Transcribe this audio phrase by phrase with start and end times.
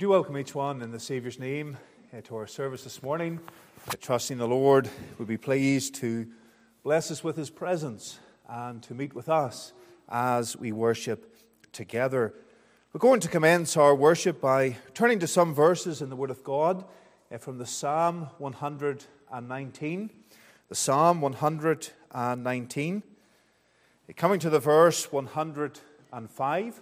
[0.00, 1.76] do welcome each one in the Saviour's name
[2.16, 3.38] uh, to our service this morning.
[3.86, 4.88] Uh, trusting the Lord
[5.18, 6.26] will be pleased to
[6.82, 8.18] bless us with His presence
[8.48, 9.74] and to meet with us
[10.08, 11.36] as we worship
[11.72, 12.32] together.
[12.94, 16.42] We're going to commence our worship by turning to some verses in the Word of
[16.42, 16.82] God
[17.30, 20.10] uh, from the Psalm 119.
[20.70, 23.02] The Psalm 119.
[24.08, 26.80] Uh, coming to the verse 105.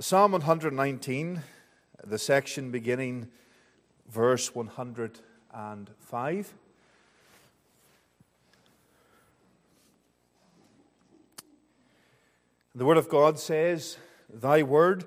[0.00, 1.40] Psalm 119,
[2.04, 3.28] the section beginning
[4.08, 6.54] verse 105.
[12.74, 13.96] The Word of God says,
[14.28, 15.04] Thy Word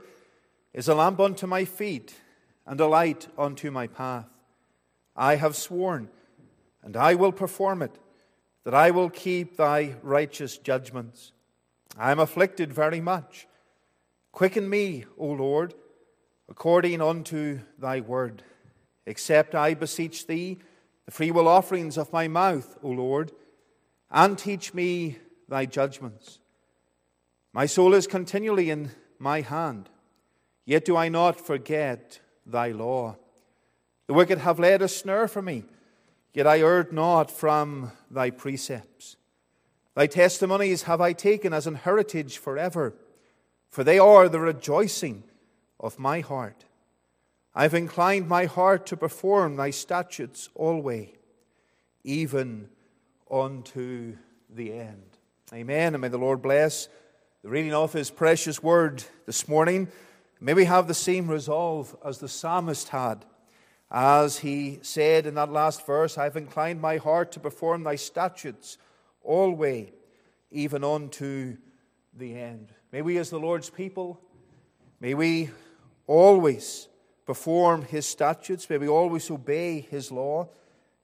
[0.74, 2.16] is a lamp unto my feet
[2.66, 4.30] and a light unto my path.
[5.18, 6.08] I have sworn,
[6.82, 8.00] and I will perform it,
[8.64, 11.34] that I will keep thy righteous judgments.
[11.98, 13.48] I am afflicted very much.
[14.38, 15.74] Quicken me, O Lord,
[16.48, 18.44] according unto thy word.
[19.08, 20.60] Accept, I beseech thee,
[21.08, 23.32] the freewill offerings of my mouth, O Lord,
[24.12, 25.18] and teach me
[25.50, 26.38] thy judgments.
[27.52, 29.90] My soul is continually in my hand,
[30.66, 33.16] yet do I not forget thy law.
[34.06, 35.64] The wicked have laid a snare for me,
[36.36, 39.18] yet I erred not from thy precepts.
[39.96, 42.94] Thy testimonies have I taken as an heritage forever
[43.70, 45.24] for they are the rejoicing
[45.80, 46.66] of my heart.
[47.54, 51.10] I have inclined my heart to perform thy statutes always,
[52.04, 52.70] even
[53.30, 54.16] unto
[54.50, 55.18] the end.
[55.54, 55.96] Amen.
[55.96, 56.88] And may the Lord bless
[57.42, 59.88] the reading of his precious word this morning.
[60.40, 63.26] May we have the same resolve as the psalmist had,
[63.90, 67.96] as he said in that last verse I have inclined my heart to perform thy
[67.96, 68.78] statutes
[69.24, 69.90] always,
[70.52, 71.58] even unto
[72.14, 72.74] the end.
[72.92, 74.22] May we, as the Lord's people,
[75.02, 75.50] may we
[76.06, 76.88] always
[77.26, 80.48] perform His statutes, may we always obey His law,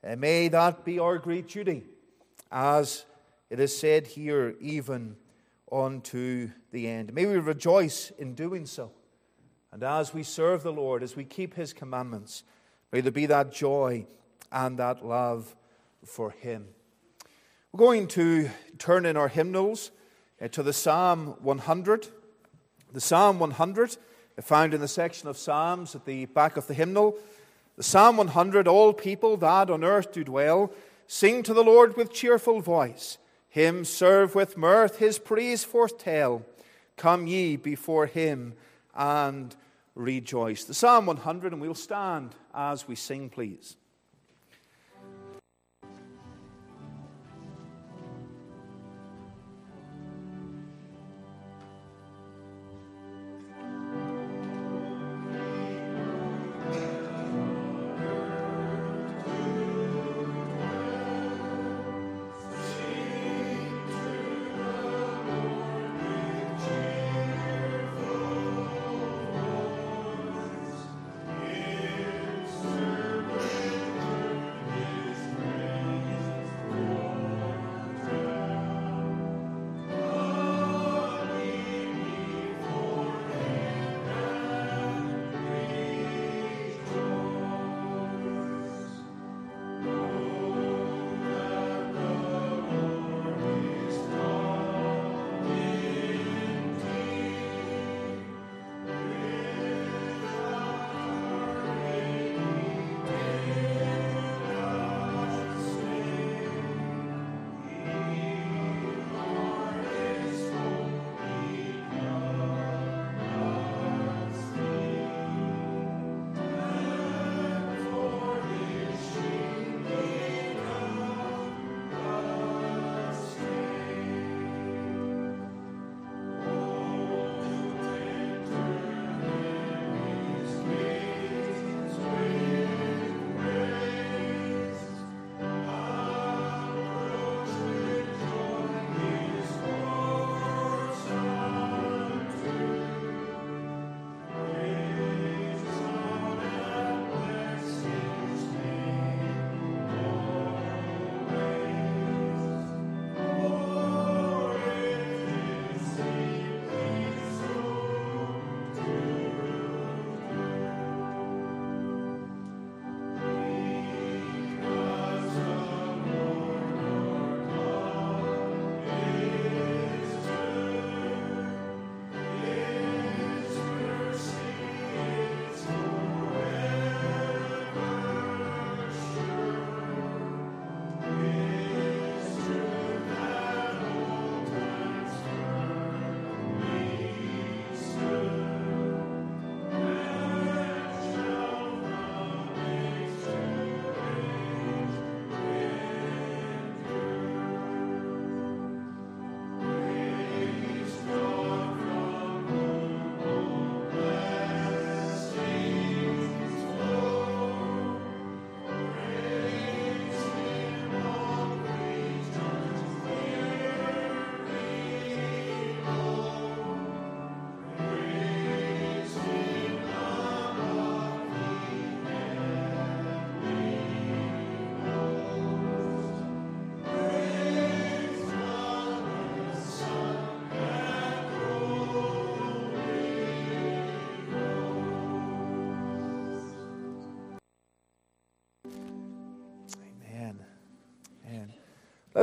[0.01, 1.83] and may that be our great duty,
[2.49, 3.05] as
[3.49, 5.17] it is said here, even
[5.69, 7.13] unto the end.
[7.13, 8.91] May we rejoice in doing so.
[9.73, 12.43] And as we serve the Lord, as we keep His commandments,
[12.93, 14.07] may there be that joy
[14.51, 15.53] and that love
[16.05, 16.67] for Him.
[17.73, 19.91] We're going to turn in our hymnals
[20.49, 22.07] to the Psalm 100.
[22.91, 23.97] The Psalm 100,
[24.37, 27.15] uh, found in the section of Psalms at the back of the hymnal.
[27.77, 30.71] The Psalm 100 All people that on earth do dwell,
[31.07, 33.17] sing to the Lord with cheerful voice.
[33.49, 36.43] Him serve with mirth, his praise forthtell.
[36.97, 38.53] Come ye before him
[38.95, 39.55] and
[39.95, 40.63] rejoice.
[40.63, 43.77] The Psalm 100, and we'll stand as we sing, please.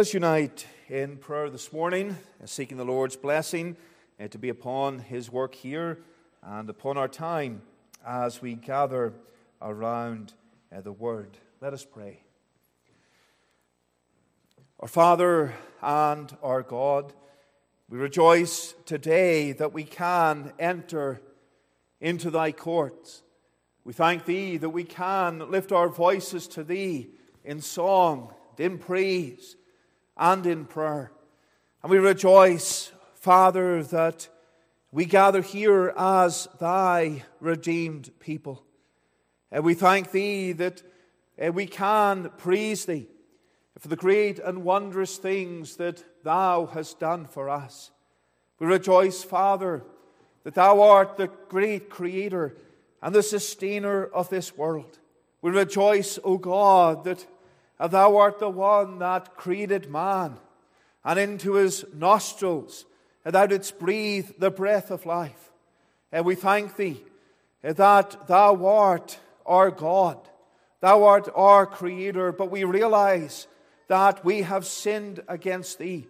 [0.01, 3.77] Let us unite in prayer this morning, uh, seeking the Lord's blessing
[4.19, 5.99] uh, to be upon His work here
[6.43, 7.61] and upon our time
[8.03, 9.13] as we gather
[9.61, 10.33] around
[10.75, 11.37] uh, the Word.
[11.61, 12.23] Let us pray.
[14.79, 15.53] Our Father
[15.83, 17.13] and our God,
[17.91, 21.21] we rejoice today that we can enter
[22.01, 23.23] into Thy courts.
[23.85, 27.11] We thank Thee that we can lift our voices to Thee
[27.45, 29.57] in song, in praise
[30.21, 31.11] and in prayer.
[31.83, 34.29] And we rejoice, Father, that
[34.93, 38.63] we gather here as thy redeemed people.
[39.51, 40.83] And we thank thee that
[41.43, 43.09] uh, we can praise thee
[43.79, 47.91] for the great and wondrous things that thou hast done for us.
[48.59, 49.83] We rejoice, Father,
[50.45, 52.57] that thou art the great creator
[53.03, 54.99] and the sustainer of this world.
[55.41, 57.27] We rejoice, O God, that
[57.89, 60.37] thou art the one that created man,
[61.05, 62.85] and into his nostrils
[63.25, 65.51] thou didst breathe the breath of life.
[66.13, 67.03] And we thank thee
[67.63, 70.19] that thou art our God,
[70.81, 73.47] thou art our Creator, but we realize
[73.89, 76.07] that we have sinned against thee.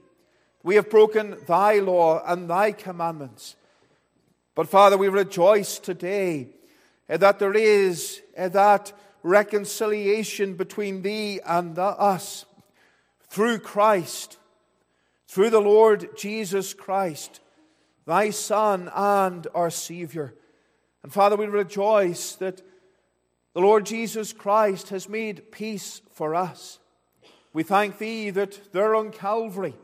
[0.62, 3.56] We have broken thy law and thy commandments.
[4.55, 6.49] But Father, we rejoice today
[7.08, 12.44] that there is that reconciliation between thee and us
[13.28, 14.38] through Christ,
[15.28, 17.40] through the Lord Jesus Christ,
[18.06, 20.34] thy Son and our Savior.
[21.02, 22.62] And Father, we rejoice that
[23.55, 26.78] the Lord Jesus Christ has made peace for us.
[27.52, 29.75] We thank thee that there on Calvary,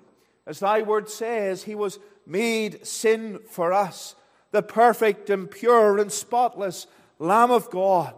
[0.46, 4.14] as thy word says, he was made sin for us,
[4.50, 6.86] the perfect and pure and spotless
[7.18, 8.14] Lamb of God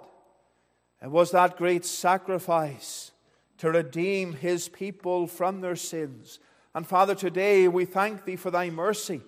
[1.02, 3.12] it was that great sacrifice
[3.58, 6.38] to redeem his people from their sins.
[6.74, 9.20] And Father, today we thank thee for thy mercy.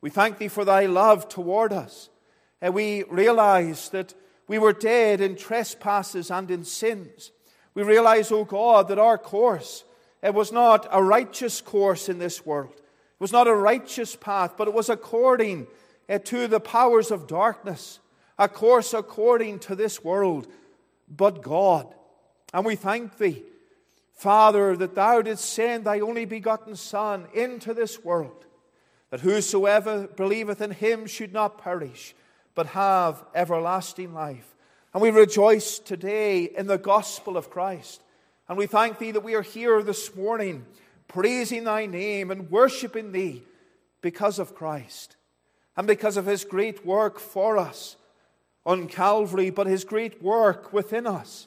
[0.00, 2.10] We thank thee for thy love toward us.
[2.60, 4.14] And we realize that
[4.46, 7.32] we were dead in trespasses and in sins.
[7.74, 9.84] We realize, O oh God, that our course
[10.24, 12.72] it was not a righteous course in this world.
[12.74, 15.66] It was not a righteous path, but it was according
[16.08, 18.00] eh, to the powers of darkness,
[18.38, 20.46] a course according to this world
[21.08, 21.94] but God.
[22.52, 23.42] And we thank thee,
[24.12, 28.44] Father, that thou didst send thy only begotten Son into this world,
[29.10, 32.14] that whosoever believeth in him should not perish,
[32.54, 34.54] but have everlasting life.
[34.92, 38.00] And we rejoice today in the gospel of Christ.
[38.48, 40.64] And we thank thee that we are here this morning
[41.08, 43.42] praising thy name and worshiping thee
[44.00, 45.16] because of Christ
[45.76, 47.96] and because of his great work for us
[48.66, 51.46] on Calvary, but his great work within us.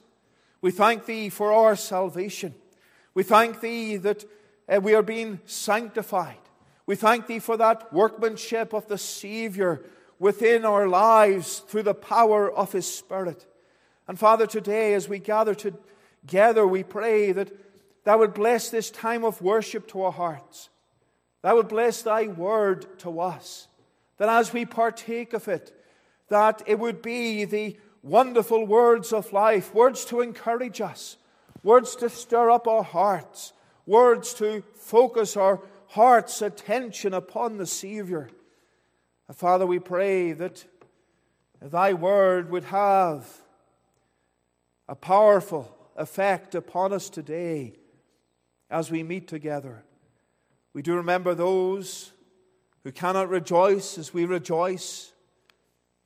[0.62, 2.54] We thank thee for our salvation.
[3.14, 4.26] We thank thee that
[4.70, 6.38] uh, we are being sanctified.
[6.86, 9.84] We thank thee for that workmanship of the Savior
[10.20, 13.46] within our lives through the power of his Spirit.
[14.08, 17.52] And Father, today as we gather together, we pray that
[18.04, 20.70] thou would bless this time of worship to our hearts.
[21.42, 23.68] Thou would bless thy word to us.
[24.18, 25.77] That as we partake of it,
[26.30, 31.18] that it would be the wonderful words of life, words to encourage us,
[31.64, 33.54] words to stir up our hearts,
[33.86, 38.30] words to focus our heart's attention upon the Savior.
[39.34, 40.66] Father, we pray that
[41.62, 43.28] Thy word would have
[44.88, 47.74] a powerful effect upon us today
[48.70, 49.84] as we meet together.
[50.74, 52.12] We do remember those
[52.84, 55.12] who cannot rejoice as we rejoice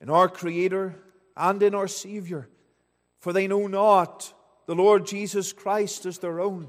[0.02, 0.96] in our Creator
[1.36, 2.48] and in our Savior,
[3.20, 4.34] for they know not
[4.66, 6.68] the Lord Jesus Christ as their own.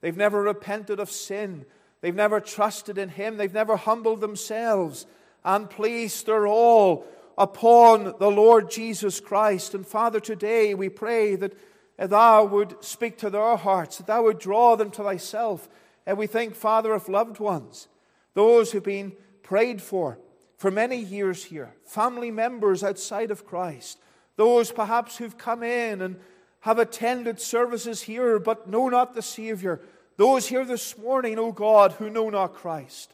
[0.00, 1.64] They've never repented of sin.
[2.00, 3.36] They've never trusted in Him.
[3.36, 5.06] They've never humbled themselves
[5.44, 7.06] and placed their all
[7.38, 9.74] upon the Lord Jesus Christ.
[9.74, 11.54] And Father, today we pray that
[11.98, 15.68] uh, Thou would speak to their hearts, that Thou would draw them to Thyself.
[16.04, 17.86] And we think, Father, of loved ones,
[18.34, 19.12] those who've been
[19.42, 20.18] prayed for,
[20.62, 23.98] for many years here, family members outside of Christ,
[24.36, 26.20] those perhaps who've come in and
[26.60, 29.80] have attended services here but know not the Savior,
[30.18, 33.12] those here this morning, O God, who know not Christ.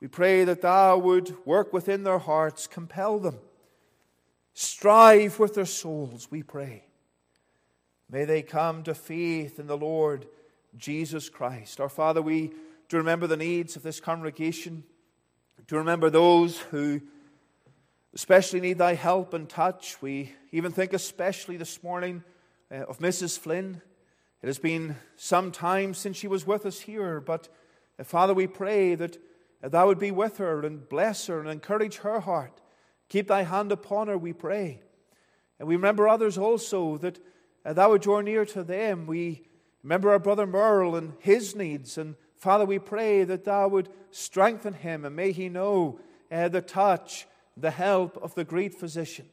[0.00, 3.36] We pray that Thou would work within their hearts, compel them,
[4.54, 6.86] strive with their souls, we pray.
[8.10, 10.24] May they come to faith in the Lord
[10.78, 11.78] Jesus Christ.
[11.78, 12.52] Our Father, we
[12.88, 14.84] do remember the needs of this congregation
[15.66, 17.00] to remember those who
[18.12, 20.00] especially need thy help and touch.
[20.02, 22.22] We even think, especially this morning,
[22.70, 23.38] uh, of Mrs.
[23.38, 23.80] Flynn,
[24.42, 27.48] It has been some time since she was with us here, but
[27.98, 29.16] uh, Father, we pray that
[29.62, 32.60] uh, thou would be with her and bless her and encourage her heart.
[33.08, 34.82] Keep thy hand upon her, we pray.
[35.58, 37.18] And we remember others also that
[37.64, 39.06] uh, thou would draw near to them.
[39.06, 39.46] We
[39.82, 41.96] remember our brother Merle and his needs.
[41.96, 45.98] And Father, we pray that thou would strengthen him and may he know
[46.30, 47.26] uh, the touch,
[47.56, 49.26] the help of the great physician.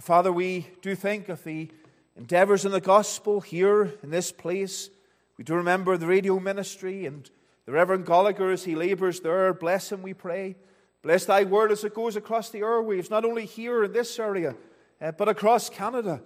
[0.00, 1.70] Father, we do think of the
[2.16, 4.90] endeavors in the gospel here in this place.
[5.36, 7.28] We do remember the radio ministry and
[7.66, 9.52] the Reverend Gallagher as he labors there.
[9.52, 10.56] Bless him, we pray.
[11.02, 14.56] Bless thy word as it goes across the airwaves, not only here in this area,
[15.00, 16.22] uh, but across Canada.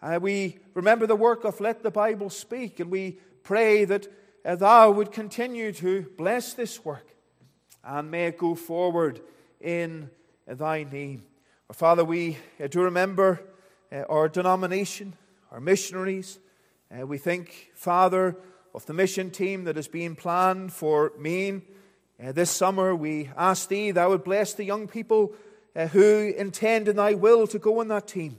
[0.00, 4.06] Uh, we remember the work of Let the Bible Speak, and we pray that
[4.44, 7.14] thou would continue to bless this work
[7.82, 9.20] and may it go forward
[9.60, 10.10] in
[10.46, 11.24] thy name.
[11.70, 13.40] Our Father, we uh, do remember
[13.90, 15.14] uh, our denomination,
[15.50, 16.38] our missionaries.
[16.90, 18.36] Uh, we think, Father,
[18.74, 21.62] of the mission team that is being planned for Maine.
[22.18, 25.34] This summer, we ask Thee, Thou would bless the young people
[25.92, 28.38] who intend in Thy will to go on that team.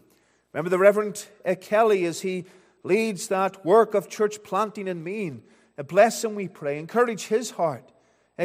[0.53, 1.25] Remember the Reverend
[1.61, 2.45] Kelly as he
[2.83, 5.43] leads that work of church planting in Maine.
[5.87, 6.79] Bless him, we pray.
[6.79, 7.91] Encourage his heart.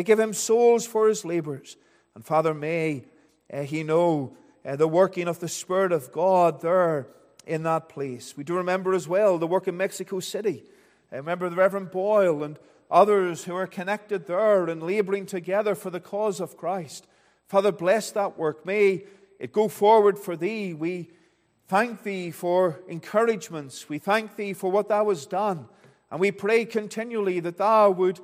[0.05, 1.77] Give him souls for his labors.
[2.15, 3.05] And Father, may
[3.53, 7.09] uh, he know the working of the Spirit of God there
[7.47, 8.37] in that place.
[8.37, 10.65] We do remember as well the work in Mexico City.
[11.13, 12.59] I remember the Reverend Boyle and
[12.91, 17.07] others who are connected there and laboring together for the cause of Christ.
[17.49, 18.65] Father, bless that work.
[18.65, 19.05] May
[19.39, 20.75] it go forward for thee.
[20.75, 21.11] We
[21.67, 23.89] thank thee for encouragements.
[23.89, 25.69] We thank thee for what thou hast done.
[26.11, 28.21] And we pray continually that thou would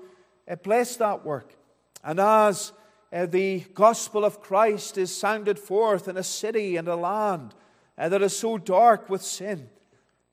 [0.51, 1.55] uh, bless that work.
[2.03, 2.73] And as
[3.13, 7.55] uh, the gospel of Christ is sounded forth in a city and a land
[7.97, 9.69] uh, that is so dark with sin,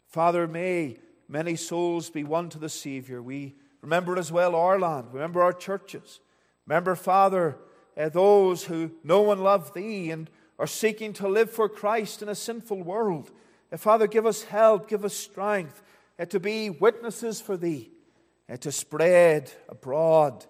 [0.08, 3.22] Father, may many souls be won to the Savior.
[3.22, 6.20] We remember as well our land, remember our churches.
[6.66, 7.58] Remember, Father,
[7.96, 12.36] those who know and love Thee and are seeking to live for Christ in a
[12.36, 13.32] sinful world.
[13.76, 15.82] Father, give us help, give us strength
[16.30, 17.92] to be witnesses for Thee,
[18.60, 20.46] to spread abroad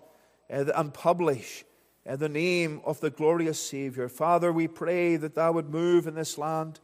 [0.50, 1.64] and publish
[2.06, 4.10] the name of the glorious Savior.
[4.10, 6.80] Father, we pray that Thou would move in this land,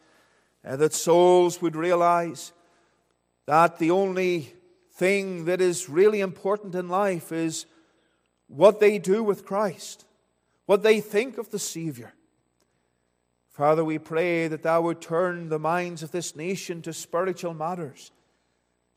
[0.64, 2.54] and that souls would realize
[3.46, 4.54] that the only
[4.94, 7.66] thing that is really important in life is
[8.48, 10.06] what they do with Christ,
[10.66, 12.14] what they think of the Savior.
[13.50, 18.12] Father, we pray that Thou would turn the minds of this nation to spiritual matters,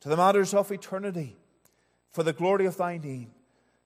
[0.02, 1.36] to the matters of eternity,
[2.10, 3.30] for the glory of Thy name.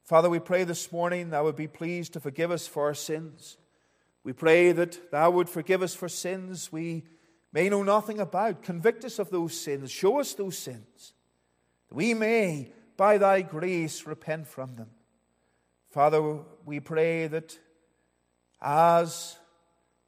[0.02, 3.58] Father, we pray this morning Thou would be pleased to forgive us for our sins.
[4.24, 7.04] We pray that Thou would forgive us for sins we
[7.52, 8.62] may know nothing about.
[8.62, 9.90] Convict us of those sins.
[9.90, 11.12] Show us those sins.
[11.90, 14.88] That we may, by thy grace, repent from them.
[15.90, 17.58] Father, we pray that
[18.60, 19.36] as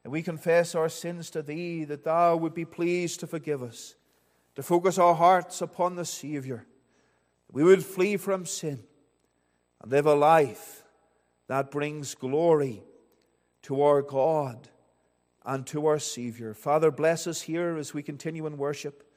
[0.07, 3.95] we confess our sins to thee, that thou would be pleased to forgive us,
[4.59, 6.67] to focus our hearts upon the Savior.
[7.53, 8.83] We would flee from sin
[9.81, 10.83] and live a life
[11.47, 12.83] that brings glory
[13.63, 14.69] to our God
[15.47, 16.55] and to our Savior.
[16.55, 19.09] Father, bless us here as we continue in worship.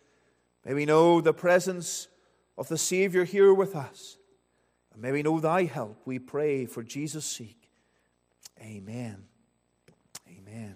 [0.64, 2.08] May we know the presence
[2.56, 4.20] of the Savior here with us.
[4.94, 7.68] And may we know thy help, we pray, for Jesus' sake.
[8.62, 9.24] Amen.
[10.30, 10.76] Amen.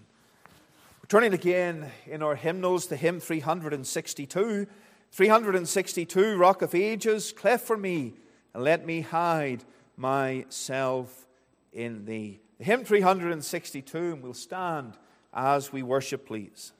[1.07, 4.65] Turning again in our hymnals to hymn 362.
[5.12, 8.15] 362, Rock of Ages, cleft for me,
[8.55, 9.63] and let me hide
[9.97, 11.27] myself
[11.71, 12.39] in thee.
[12.57, 14.93] hymn 362, and we'll stand
[15.31, 16.71] as we worship, please.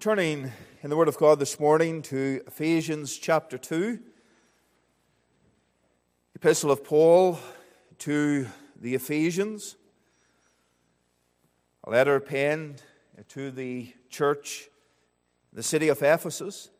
[0.00, 0.50] Turning
[0.82, 3.98] in the Word of God this morning to Ephesians chapter 2,
[6.34, 7.38] Epistle of Paul
[7.98, 8.46] to
[8.80, 9.76] the Ephesians,
[11.84, 12.82] a letter penned
[13.28, 14.70] to the church,
[15.52, 16.70] the city of Ephesus.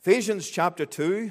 [0.00, 1.30] Ephesians chapter 2,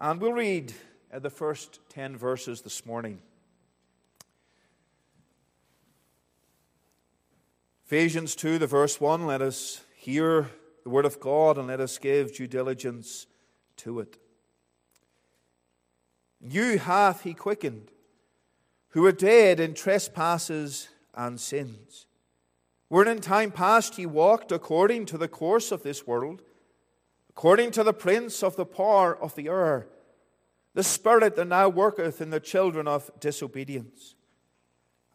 [0.00, 0.74] and we'll read
[1.12, 3.20] the first 10 verses this morning.
[7.86, 10.50] Ephesians 2, the verse 1, let us hear
[10.82, 13.28] the word of God and let us give due diligence
[13.76, 14.16] to it.
[16.40, 17.92] You hath he quickened,
[18.88, 22.06] who were dead in trespasses and sins.
[22.88, 26.42] Wherein in time past he walked according to the course of this world,
[27.30, 29.86] according to the prince of the power of the air,
[30.74, 34.16] the spirit that now worketh in the children of disobedience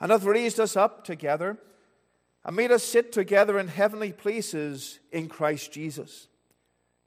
[0.00, 1.58] and hath raised us up together
[2.44, 6.28] and made us sit together in heavenly places in Christ Jesus,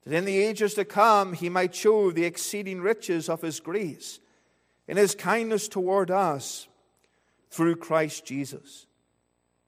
[0.03, 4.19] that in the ages to come he might show the exceeding riches of his grace
[4.87, 6.67] in his kindness toward us
[7.49, 8.87] through Christ Jesus.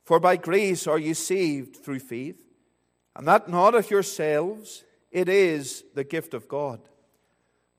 [0.03, 2.43] For by grace are ye saved through faith,
[3.15, 6.81] and that not of yourselves, it is the gift of God,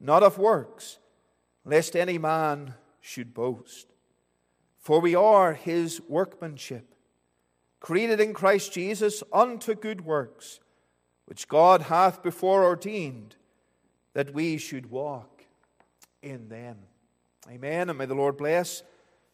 [0.01, 0.99] not of works,
[1.65, 3.94] lest any man should boast.
[4.85, 6.95] For we are his workmanship,
[7.81, 10.61] created in Christ Jesus unto good works,
[11.25, 13.37] which God hath before ordained
[14.13, 15.47] that we should walk
[16.23, 16.77] in them.
[17.51, 17.89] Amen.
[17.89, 18.83] And may the Lord bless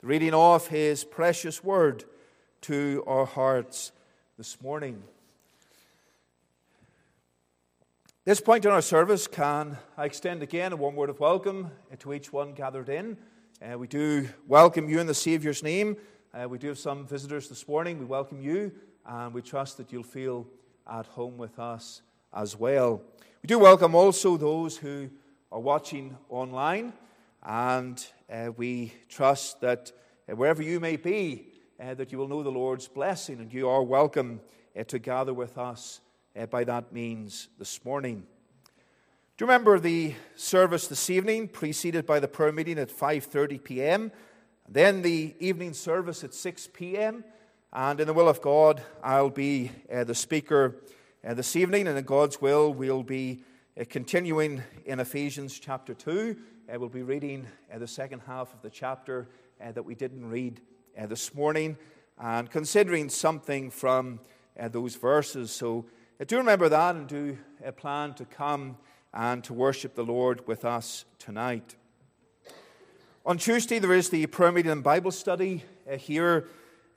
[0.00, 2.04] the reading of his precious word
[2.60, 3.90] to our hearts
[4.38, 5.02] this morning.
[8.24, 12.12] This point in our service, can I extend again a warm word of welcome to
[12.14, 13.16] each one gathered in.
[13.62, 15.94] Uh, we do welcome you in the Saviour's name.
[16.32, 17.98] Uh, we do have some visitors this morning.
[17.98, 18.72] We welcome you,
[19.04, 20.46] and we trust that you'll feel
[20.90, 22.00] at home with us
[22.32, 23.02] as well.
[23.42, 25.10] We do welcome also those who
[25.52, 26.94] are watching online,
[27.42, 29.92] and uh, we trust that
[30.26, 33.68] uh, wherever you may be, uh, that you will know the Lord's blessing, and you
[33.68, 34.40] are welcome
[34.74, 36.00] uh, to gather with us
[36.48, 38.24] by that means this morning.
[39.40, 44.12] Do you remember the service this evening, preceded by the prayer meeting at 5:30 p.m.,
[44.68, 47.24] then the evening service at 6 p.m.,
[47.72, 50.82] and in the will of God, I'll be uh, the speaker
[51.26, 53.42] uh, this evening, and in God's will, we'll be
[53.80, 56.36] uh, continuing in Ephesians chapter 2.
[56.68, 59.26] Uh, we'll be reading uh, the second half of the chapter
[59.58, 60.60] uh, that we didn't read
[61.08, 61.78] this morning,
[62.18, 64.20] and considering something from
[64.68, 65.50] those verses.
[65.50, 65.86] So
[66.26, 67.38] do remember that, and do
[67.78, 68.76] plan to come
[69.12, 71.76] and to worship the Lord with us tonight.
[73.26, 76.48] On Tuesday, there is the prayer meeting and Bible study uh, here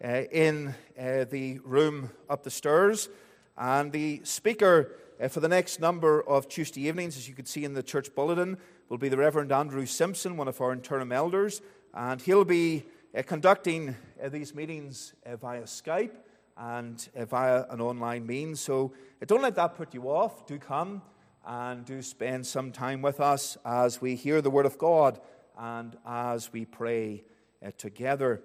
[0.04, 3.10] uh, in uh, the room up the stairs.
[3.58, 7.65] And the speaker uh, for the next number of Tuesday evenings, as you can see
[7.65, 8.58] in the church bulletin,
[8.89, 11.62] will be the Reverend Andrew Simpson, one of our interim elders.
[11.93, 12.86] And he'll be
[13.17, 16.15] uh, conducting uh, these meetings via Skype
[16.56, 18.60] and via an online means.
[18.62, 18.93] So
[19.26, 20.45] don't let that put you off.
[20.45, 21.02] Do come
[21.45, 25.19] and do spend some time with us as we hear the Word of God
[25.58, 27.23] and as we pray
[27.65, 28.41] uh, together.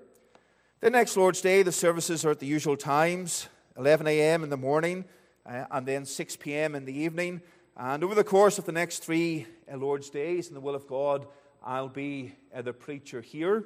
[0.80, 4.42] The next Lord's Day, the services are at the usual times 11 a.m.
[4.42, 5.04] in the morning
[5.46, 6.74] uh, and then 6 p.m.
[6.74, 7.40] in the evening.
[7.76, 10.86] And over the course of the next three uh, Lord's Days, in the will of
[10.88, 11.26] God,
[11.64, 13.64] I'll be uh, the preacher here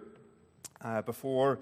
[0.82, 1.60] uh, before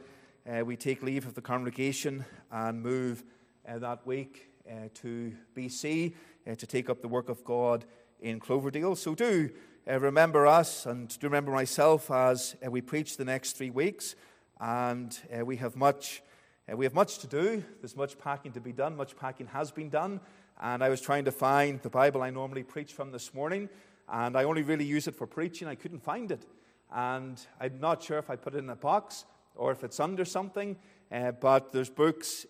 [0.49, 3.23] uh, we take leave of the congregation and move
[3.67, 4.49] that week
[4.95, 6.15] to BC
[6.47, 7.85] to take up the work of God
[8.21, 8.97] in Cloverdale.
[8.97, 9.51] So do
[9.89, 14.15] uh, remember us and do remember myself as uh, we preach the next three weeks.
[14.61, 16.23] And uh, we have much.
[16.71, 17.65] Uh, we have much to do.
[17.81, 18.97] There's much packing to be done.
[18.97, 20.21] Much packing has been done.
[20.61, 23.71] And I was trying to find the Bible I normally preach from this morning,
[24.07, 25.67] and I only really use it for preaching.
[25.67, 26.45] I couldn't find it.
[26.93, 29.25] And I'm not sure if I put it in a box
[29.57, 30.77] or if it's under something,
[31.11, 32.45] uh, but there's books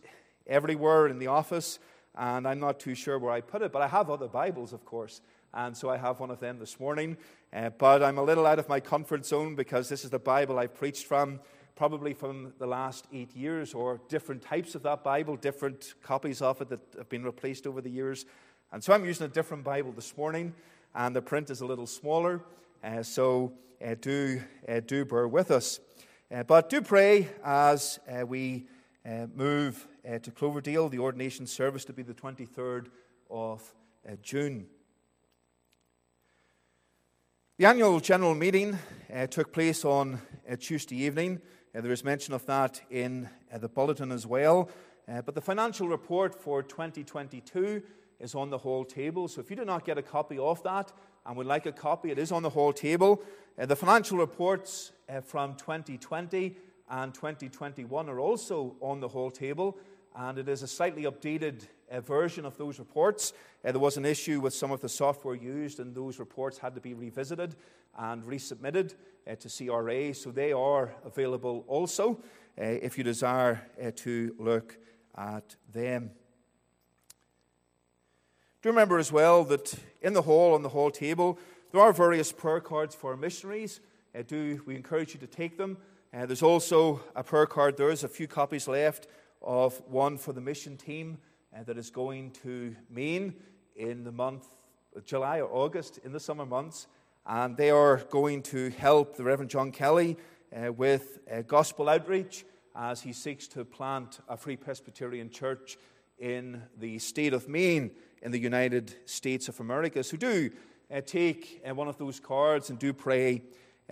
[0.48, 1.78] everywhere in the office
[2.16, 4.84] and I'm not too sure where I put it, but I have other Bibles, of
[4.84, 5.20] course,
[5.54, 7.16] and so I have one of them this morning.
[7.52, 10.58] Uh, but I'm a little out of my comfort zone because this is the Bible
[10.58, 11.40] I've preached from
[11.80, 16.60] probably from the last eight years, or different types of that Bible, different copies of
[16.60, 18.26] it that have been replaced over the years.
[18.70, 20.52] And so I'm using a different Bible this morning,
[20.94, 22.42] and the print is a little smaller.
[22.84, 25.80] Uh, so uh, do, uh, do bear with us.
[26.30, 28.66] Uh, but do pray as uh, we
[30.08, 32.86] uh, to Cloverdale, the ordination service to be the 23rd
[33.30, 33.74] of
[34.22, 34.66] June.
[37.58, 38.78] The annual general meeting
[39.30, 40.20] took place on
[40.58, 41.40] Tuesday evening.
[41.74, 44.70] there is mention of that in the bulletin as well.
[45.06, 47.82] but the financial report for 2022
[48.20, 49.26] is on the hall table.
[49.26, 50.92] So if you do not get a copy of that
[51.26, 53.22] and would like a copy, it is on the hall table.
[53.58, 56.56] Uh, the financial reports uh, from 2020
[56.90, 59.78] and 2021 are also on the hall table,
[60.16, 63.32] and it is a slightly updated uh, version of those reports.
[63.64, 66.74] Uh, there was an issue with some of the software used, and those reports had
[66.74, 67.56] to be revisited
[67.98, 68.94] and resubmitted
[69.28, 72.22] uh, to CRA, so they are available also
[72.58, 73.60] uh, if you desire
[73.96, 74.76] to look
[75.16, 76.10] at them.
[78.62, 81.38] Do remember as well that in the hall, on the hall table,
[81.72, 83.80] there are various prayer cards for missionaries.
[84.14, 85.78] Uh, do we encourage you to take them?
[86.12, 87.76] Uh, there's also a prayer card.
[87.76, 89.06] There's a few copies left
[89.42, 91.18] of one for the mission team
[91.54, 93.34] uh, that is going to Maine
[93.76, 94.46] in the month
[94.94, 96.86] of July or August in the summer months,
[97.26, 100.16] and they are going to help the Reverend John Kelly
[100.54, 105.78] uh, with uh, gospel outreach as he seeks to plant a free Presbyterian church
[106.18, 107.90] in the state of Maine
[108.22, 110.02] in the United States of America.
[110.04, 110.50] So do
[110.92, 113.42] uh, take uh, one of those cards and do pray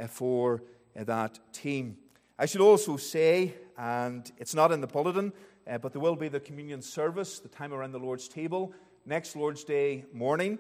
[0.01, 0.63] uh, for
[0.99, 1.97] uh, that team.
[2.39, 5.33] I should also say, and it's not in the bulletin,
[5.67, 8.75] uh, but there will be the communion service, the time around the Lord's table,
[9.07, 10.59] next Lord's Day morning.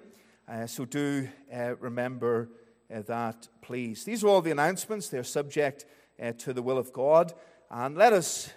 [0.48, 1.28] Uh, so do
[1.81, 2.48] remember
[2.88, 4.04] that, please.
[4.04, 5.11] These are all the announcements.
[5.11, 5.85] They're subject
[6.38, 7.35] to the will of God.
[7.70, 8.50] And let us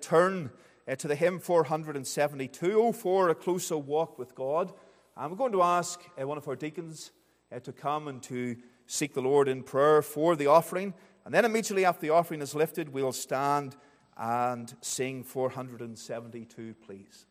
[0.00, 0.50] turn
[0.88, 4.72] uh, to the hymn 472, for a closer walk with God.
[5.16, 7.12] And we're going to ask uh, one of our deacons
[7.54, 10.94] uh, to come and to seek the Lord in prayer for the offering.
[11.24, 13.76] And then immediately after the offering is lifted, we'll stand
[14.16, 17.26] and sing 472, please.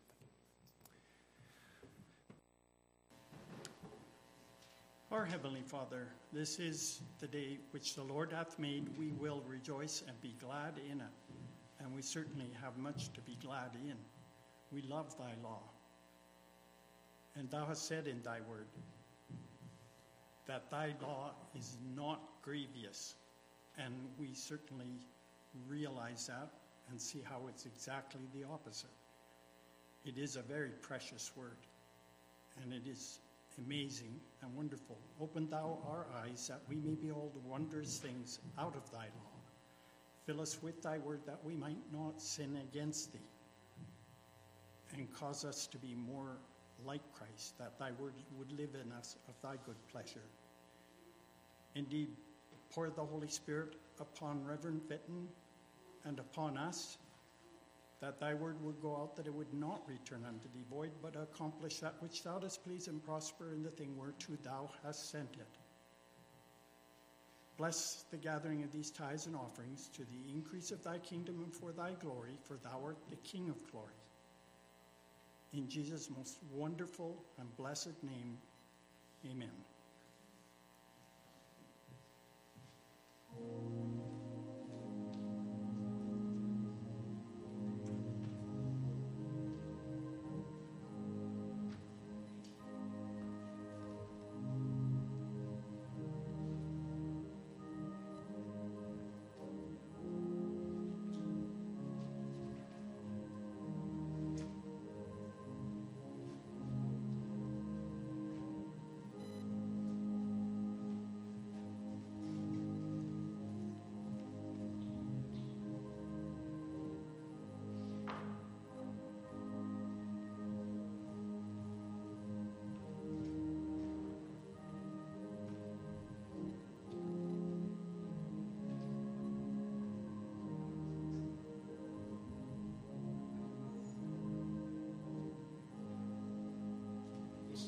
[5.10, 8.88] Our Heavenly Father, this is the day which the Lord hath made.
[8.98, 11.32] We will rejoice and be glad in it
[11.82, 13.96] and we certainly have much to be glad in.
[14.70, 15.62] We love thy law.
[17.34, 18.66] And thou hast said in thy word
[20.46, 23.14] that thy law is not grievous.
[23.78, 25.06] And we certainly
[25.66, 26.50] realize that
[26.92, 28.90] and see how it's exactly the opposite.
[30.04, 31.56] It is a very precious word,
[32.62, 33.18] and it is
[33.58, 34.98] amazing and wonderful.
[35.20, 39.32] Open thou our eyes that we may behold wondrous things out of thy law.
[40.26, 43.18] Fill us with thy word that we might not sin against thee.
[44.94, 46.36] And cause us to be more
[46.84, 50.28] like Christ, that thy word would live in us of thy good pleasure.
[51.74, 52.10] Indeed,
[52.70, 55.28] pour the Holy Spirit upon Reverend Fitton
[56.04, 56.98] and upon us,
[58.00, 61.14] that thy word would go out, that it would not return unto thee void, but
[61.14, 65.34] accomplish that which thou dost please and prosper in the thing whereto thou hast sent
[65.34, 65.58] it.
[67.56, 71.54] Bless the gathering of these tithes and offerings to the increase of thy kingdom and
[71.54, 73.94] for thy glory, for thou art the King of glory.
[75.52, 78.38] In Jesus' most wonderful and blessed name,
[79.30, 79.50] amen.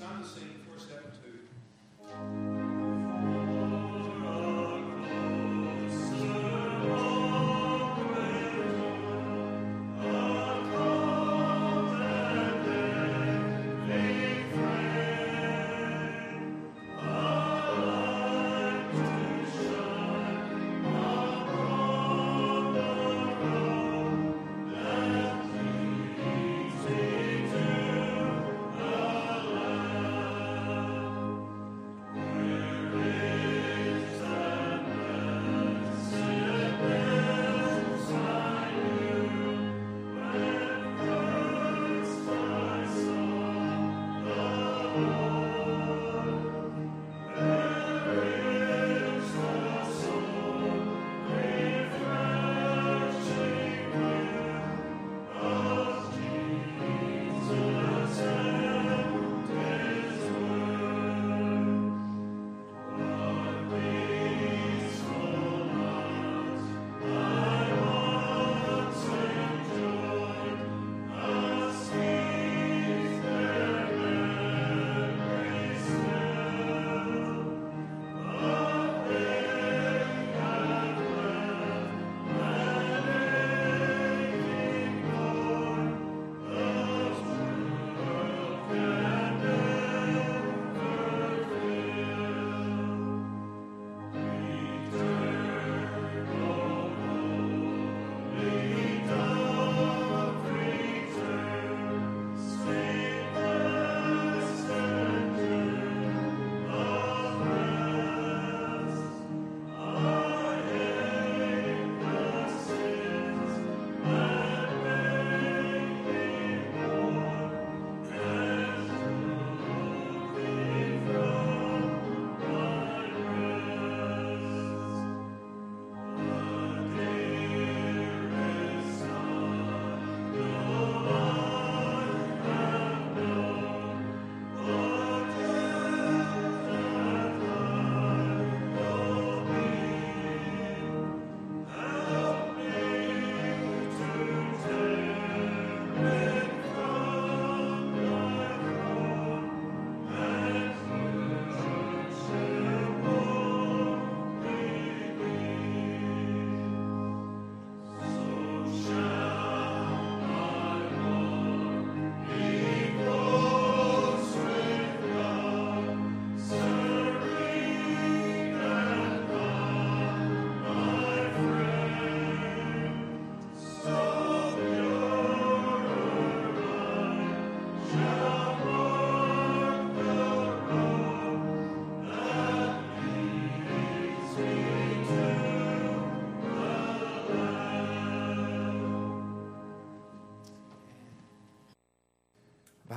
[0.04, 1.23] Stand to sing 472.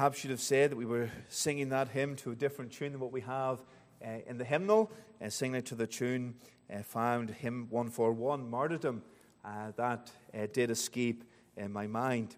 [0.08, 3.02] Perhaps should have said that we were singing that hymn to a different tune than
[3.02, 3.60] what we have
[4.02, 4.90] uh, in the hymnal,
[5.20, 6.34] and uh, singing it to the tune
[6.74, 9.02] uh, found hymn 141, Martyrdom,
[9.44, 11.26] uh, that uh, did escape
[11.58, 12.38] in my mind.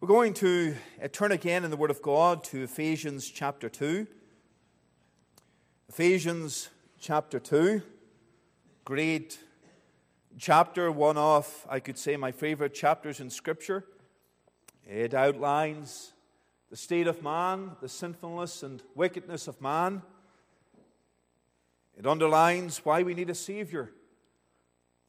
[0.00, 0.74] We're going to
[1.12, 4.04] turn again in the Word of God to Ephesians chapter 2.
[5.88, 6.68] Ephesians
[6.98, 7.80] chapter 2,
[8.84, 9.38] great
[10.36, 13.84] chapter, one of, I could say, my favorite chapters in Scripture.
[14.84, 16.11] It outlines
[16.72, 20.00] the state of man, the sinfulness and wickedness of man.
[21.98, 23.90] It underlines why we need a Savior.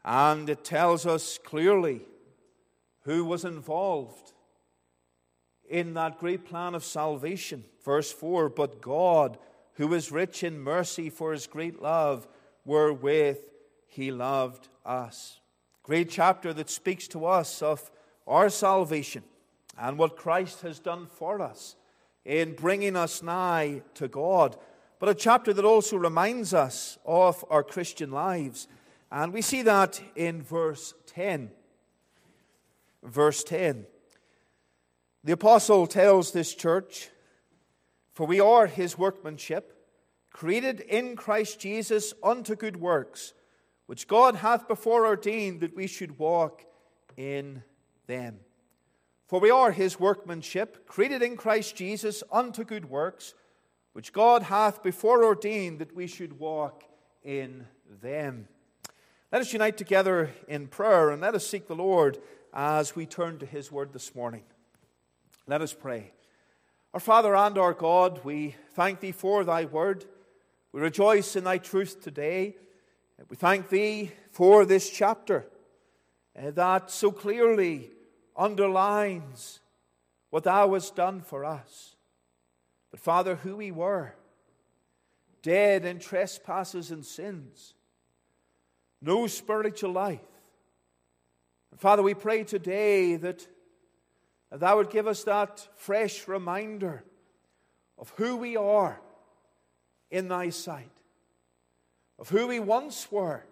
[0.04, 2.02] And it tells us clearly
[3.06, 4.34] who was involved
[5.70, 7.64] in that great plan of salvation.
[7.86, 9.38] Verse 4 But God,
[9.76, 12.28] who is rich in mercy for his great love,
[12.66, 13.40] wherewith
[13.88, 15.40] he loved us.
[15.82, 17.90] Great chapter that speaks to us of
[18.28, 19.24] our salvation
[19.78, 21.76] and what Christ has done for us
[22.26, 24.56] in bringing us nigh to God.
[25.00, 28.68] But a chapter that also reminds us of our Christian lives.
[29.12, 31.52] And we see that in verse 10.
[33.04, 33.86] Verse 10.
[35.24, 37.10] The apostle tells this church,
[38.12, 39.78] For we are his workmanship,
[40.32, 43.34] created in Christ Jesus unto good works,
[43.86, 46.66] which God hath before ordained that we should walk
[47.18, 47.64] in
[48.08, 48.40] them.
[49.28, 53.34] For we are his workmanship, created in Christ Jesus unto good works,
[53.94, 56.84] which God hath before ordained that we should walk
[57.24, 57.66] in
[58.02, 58.48] them.
[59.32, 62.20] Let us unite together in prayer and let us seek the Lord
[62.54, 64.44] as we turn to his word this morning.
[65.48, 66.12] Let us pray.
[66.94, 70.06] Our Father and our God, we thank thee for thy word.
[70.72, 72.56] We rejoice in thy truth today.
[73.30, 75.46] We thank thee for this chapter
[76.38, 77.92] uh, that so clearly
[78.36, 79.60] underlines
[80.30, 81.96] what thou hast done for us.
[82.92, 84.14] But, Father, who we were,
[85.42, 87.74] dead in trespasses and sins,
[89.02, 90.20] no spiritual life.
[91.72, 93.48] And Father, we pray today that
[94.52, 97.04] thou would give us that fresh reminder
[97.98, 99.00] of who we are
[100.10, 100.92] in thy sight,
[102.20, 103.44] of who we once were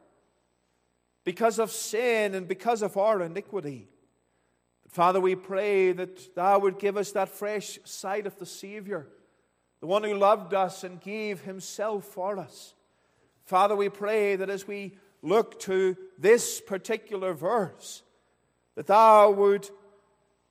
[1.24, 3.88] because of sin and because of our iniquity.
[4.92, 9.08] Father, we pray that Thou would give us that fresh sight of the Savior,
[9.80, 12.74] the one who loved us and gave Himself for us.
[13.46, 18.04] Father, we pray that as we look to this particular verse,
[18.76, 19.70] that Thou would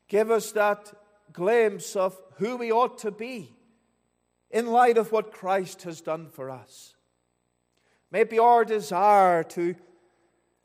[0.09, 0.91] give us that
[1.33, 3.55] glimpse of who we ought to be
[4.51, 6.95] in light of what Christ has done for us.
[8.11, 9.75] May it be our desire to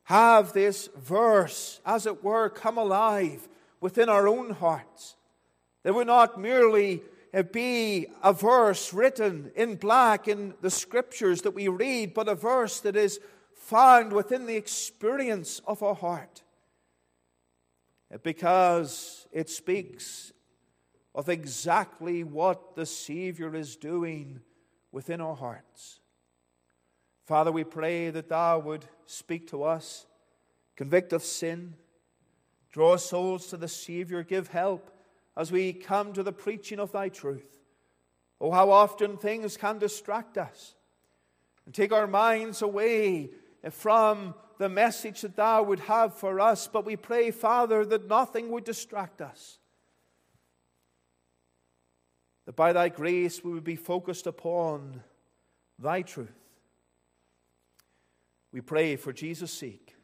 [0.04, 3.48] have this verse, as it were, come alive
[3.86, 5.16] within our own hearts.
[5.84, 7.04] They would not merely
[7.52, 12.80] be a verse written in black in the scriptures that we read, but a verse
[12.80, 13.20] that is
[13.54, 16.42] found within the experience of our heart.
[18.24, 20.34] Because it speaks
[21.14, 24.40] of exactly what the Savior is doing
[24.92, 26.00] within our hearts.
[27.28, 30.08] Father, we pray that Thou would speak to us,
[30.76, 31.76] convict of sin,
[32.76, 34.22] Draw souls to the Savior.
[34.22, 34.92] Give help
[35.38, 37.62] as we come to the preaching of thy truth.
[38.42, 40.76] Oh, how often things can distract us
[41.66, 43.30] and take our minds away
[43.72, 46.68] from the message that thou would have for us.
[46.68, 49.58] But we pray, Father, that nothing would distract us.
[52.46, 55.02] That by thy grace we would be focused upon
[55.80, 56.28] thy truth.
[58.52, 59.96] We pray for Jesus' sake.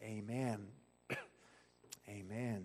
[0.00, 0.68] Amen.
[2.32, 2.64] Amen.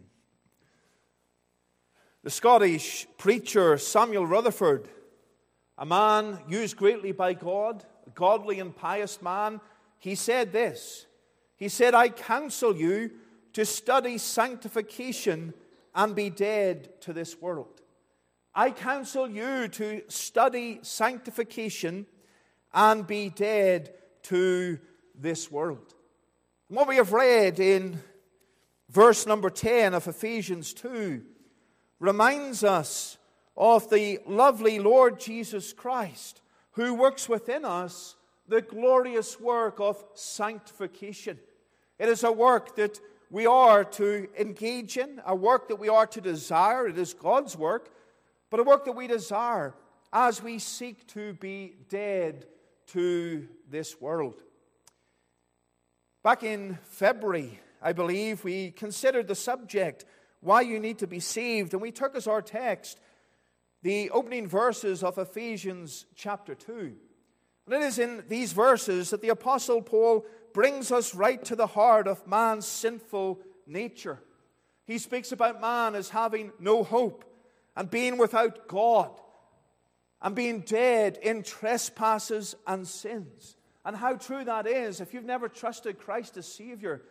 [2.23, 4.87] The Scottish preacher Samuel Rutherford,
[5.77, 9.59] a man used greatly by God, a godly and pious man,
[9.99, 11.05] he said this.
[11.57, 13.11] He said, I counsel you
[13.53, 15.53] to study sanctification
[15.93, 17.81] and be dead to this world.
[18.55, 22.05] I counsel you to study sanctification
[22.73, 23.93] and be dead
[24.23, 24.79] to
[25.13, 25.93] this world.
[26.69, 28.01] And what we have read in
[28.89, 31.21] verse number 10 of Ephesians 2
[31.99, 33.17] reminds us
[33.55, 38.15] of the lovely Lord Jesus Christ who works within us
[38.47, 41.39] the glorious work of sanctification.
[41.99, 46.07] It is a work that we are to engage in, a work that we are
[46.07, 46.87] to desire.
[46.87, 47.89] It is God's work,
[48.49, 49.73] but a work that we desire
[50.13, 52.45] as we seek to be dead
[52.87, 54.41] to this world.
[56.23, 60.05] Back in February I believe, we considered the subject,
[60.41, 62.99] why you need to be saved, and we took as our text
[63.83, 66.93] the opening verses of Ephesians chapter 2.
[67.65, 71.67] And it is in these verses that the Apostle Paul brings us right to the
[71.67, 74.19] heart of man's sinful nature.
[74.85, 77.25] He speaks about man as having no hope
[77.75, 79.11] and being without God
[80.21, 83.55] and being dead in trespasses and sins.
[83.85, 87.01] And how true that is if you've never trusted Christ as Savior,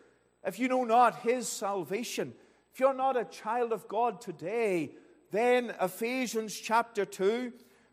[0.47, 2.33] if you know not His salvation,
[2.73, 4.93] if you're not a child of God today,
[5.29, 7.51] then Ephesians chapter 2,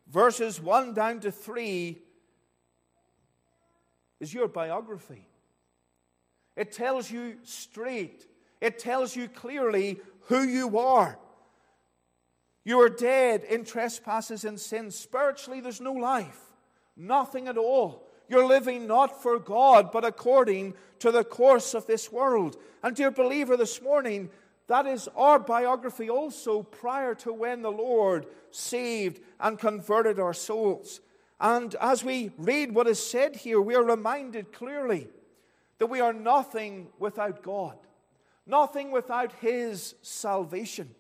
[0.09, 2.01] verses 1 down to 3
[4.21, 5.27] is your biography.
[6.55, 8.25] It tells you straight,
[8.61, 9.99] it tells you clearly
[10.29, 11.19] who you are.
[12.65, 14.95] You are dead in trespasses and sins.
[14.95, 16.41] Spiritually, there's no life,
[16.97, 18.09] nothing at all.
[18.29, 22.57] You're living not for God, but according to the course of this world.
[22.83, 24.31] And, dear believer, this morning,
[24.67, 31.01] that is our biography also prior to when the Lord saved and converted our souls.
[31.41, 35.09] And as we read what is said here, we are reminded clearly
[35.79, 37.77] that we are nothing without God,
[38.47, 40.95] nothing without His salvation.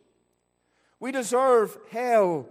[1.01, 2.49] We deserve hell.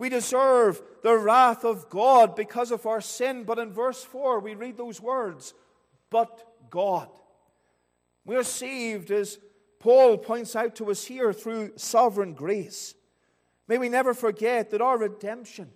[0.00, 3.44] We deserve the wrath of God because of our sin.
[3.44, 5.52] But in verse 4, we read those words,
[6.08, 7.10] but God.
[8.24, 9.38] We are saved, as
[9.78, 12.94] Paul points out to us here, through sovereign grace.
[13.68, 15.68] May we never forget that our redemption,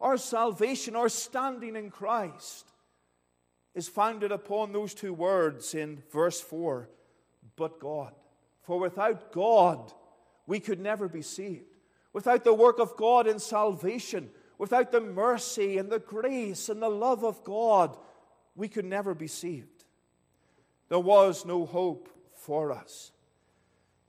[0.00, 2.72] our salvation, our standing in Christ
[3.74, 6.88] is founded upon those two words in verse 4
[7.54, 8.14] but God.
[8.62, 9.92] For without God,
[10.46, 11.77] we could never be saved.
[12.18, 16.88] Without the work of God in salvation, without the mercy and the grace and the
[16.88, 17.96] love of God,
[18.56, 19.84] we could never be saved.
[20.88, 23.12] There was no hope for us.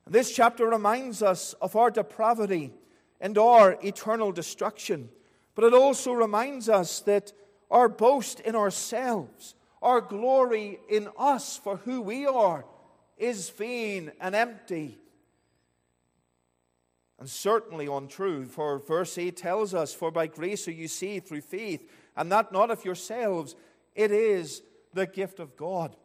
[0.08, 2.74] And This chapter reminds us of our depravity
[3.22, 5.10] and our eternal destruction.
[5.54, 7.32] But it also reminds us that
[7.70, 9.54] our boast in ourselves,
[9.84, 12.66] our glory in us for who we are,
[13.20, 14.98] is vain and empty.
[17.20, 21.42] And certainly untrue, for verse 8 tells us, For by grace are you saved through
[21.42, 23.56] faith, and that not of yourselves,
[23.94, 24.62] it is
[24.94, 25.98] the gift of God.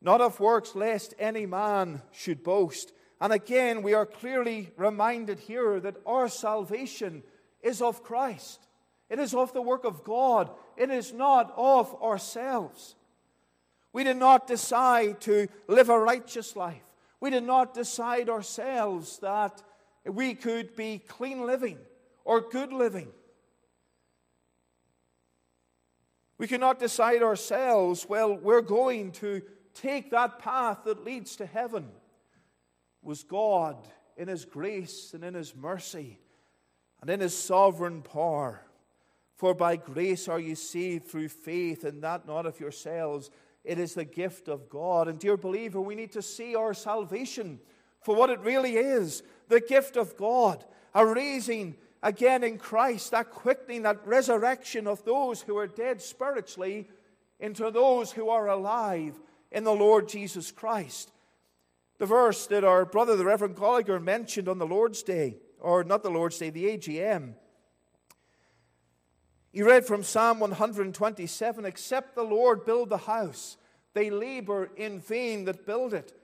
[0.00, 2.92] Not of works, lest any man should boast.
[3.20, 7.22] And again, we are clearly reminded here that our salvation
[7.60, 8.66] is of Christ.
[9.10, 10.50] It is of the work of God.
[10.78, 12.96] It is not of ourselves.
[13.92, 16.82] We did not decide to live a righteous life.
[17.20, 19.62] We did not decide ourselves that
[20.04, 21.78] we could be clean living
[22.24, 23.08] or good living.
[26.38, 29.42] We cannot decide ourselves, well, we're going to
[29.74, 31.84] take that path that leads to heaven.
[31.84, 33.76] It was God
[34.16, 36.18] in His grace and in His mercy
[37.00, 38.62] and in His sovereign power
[39.42, 43.28] for by grace are you saved through faith, and that not of yourselves.
[43.64, 45.08] It is the gift of God.
[45.08, 47.58] And, dear believer, we need to see our salvation
[48.02, 53.30] for what it really is the gift of God, a raising again in Christ, that
[53.30, 56.88] quickening, that resurrection of those who are dead spiritually
[57.38, 61.12] into those who are alive in the Lord Jesus Christ.
[61.98, 66.02] The verse that our brother, the Reverend Gallagher, mentioned on the Lord's Day, or not
[66.02, 67.34] the Lord's Day, the AGM,
[69.52, 73.58] he read from Psalm 127 Except the Lord build the house,
[73.92, 76.14] they labor in vain that build it.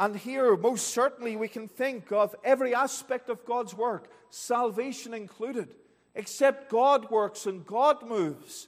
[0.00, 5.76] And here, most certainly, we can think of every aspect of God's work, salvation included.
[6.16, 8.66] Except God works and God moves,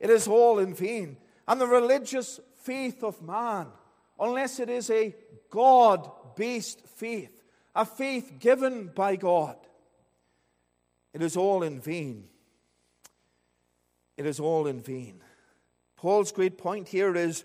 [0.00, 1.18] it is all in vain.
[1.46, 3.66] And the religious faith of man,
[4.18, 5.14] unless it is a
[5.50, 7.30] God based faith,
[7.74, 9.56] a faith given by God,
[11.12, 12.28] it is all in vain
[14.16, 15.20] it is all in vain.
[15.96, 17.44] Paul's great point here is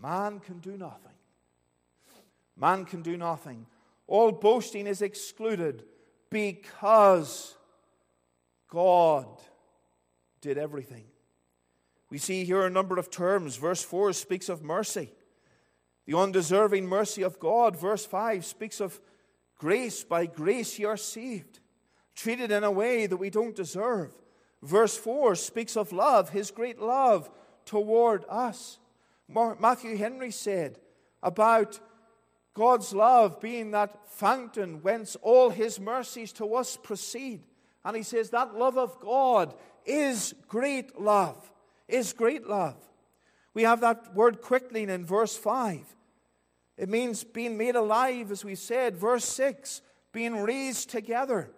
[0.00, 1.09] man can do nothing.
[2.60, 3.66] Man can do nothing.
[4.06, 5.84] All boasting is excluded
[6.30, 7.56] because
[8.68, 9.26] God
[10.40, 11.04] did everything.
[12.10, 13.56] We see here a number of terms.
[13.56, 15.12] Verse 4 speaks of mercy,
[16.06, 17.76] the undeserving mercy of God.
[17.76, 19.00] Verse 5 speaks of
[19.56, 20.02] grace.
[20.02, 21.60] By grace you are saved,
[22.14, 24.12] treated in a way that we don't deserve.
[24.62, 27.30] Verse 4 speaks of love, his great love
[27.64, 28.78] toward us.
[29.28, 30.78] Matthew Henry said
[31.22, 31.78] about
[32.60, 37.40] God's love being that fountain whence all his mercies to us proceed.
[37.86, 39.54] And he says that love of God
[39.86, 41.50] is great love,
[41.88, 42.76] is great love.
[43.54, 45.96] We have that word quickening in verse 5.
[46.76, 48.94] It means being made alive, as we said.
[48.94, 49.80] Verse 6,
[50.12, 51.50] being raised together,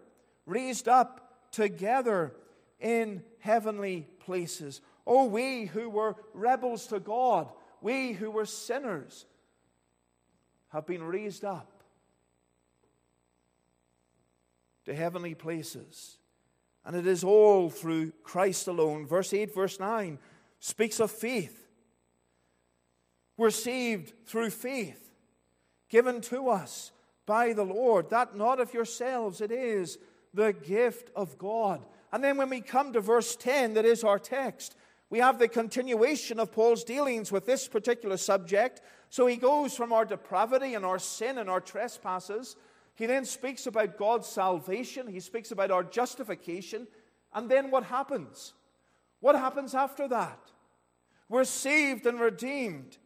[0.47, 2.33] raised up together
[2.79, 4.81] in heavenly places.
[5.05, 7.49] Oh, we who were rebels to God,
[7.81, 9.27] we who were sinners,
[10.73, 11.83] have been raised up
[14.85, 16.17] to heavenly places.
[16.85, 19.07] And it is all through Christ alone.
[19.07, 20.19] Verse 8, verse 9
[20.59, 21.69] speaks of faith.
[23.37, 25.13] We're saved through faith,
[25.89, 26.91] given to us
[27.27, 28.11] by the Lord.
[28.11, 29.99] That not of yourselves, it is
[30.35, 31.85] the gift of God.
[32.13, 34.77] And then when we come to verse 10, that is our text,
[35.13, 38.81] we have the continuation of Paul's dealings with this particular subject.
[39.11, 42.57] So he goes from our depravity and our sin and our trespasses.
[42.95, 45.07] He then speaks about God's salvation.
[45.07, 46.87] He speaks about our justification.
[47.35, 48.55] And then what happens?
[49.21, 50.39] What happens after that?
[51.29, 52.97] We're saved and redeemed.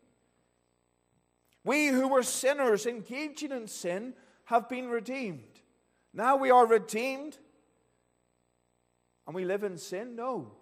[1.65, 5.61] We who were sinners engaging in sin have been redeemed.
[6.15, 7.37] Now we are redeemed
[9.27, 10.15] and we live in sin?
[10.15, 10.53] No.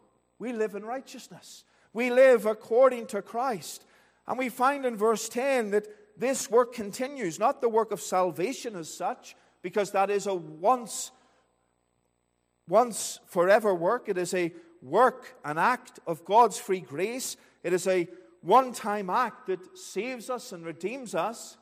[0.44, 1.64] We live in righteousness.
[1.94, 3.86] We live according to Christ.
[4.28, 5.86] And we find in verse 10 that
[6.18, 11.12] this work continues, not the work of salvation as such, because that is a once,
[12.68, 14.10] once forever work.
[14.10, 17.38] It is a work, an act of God's free grace.
[17.62, 18.06] It is a
[18.42, 21.56] one time act that saves us and redeems us.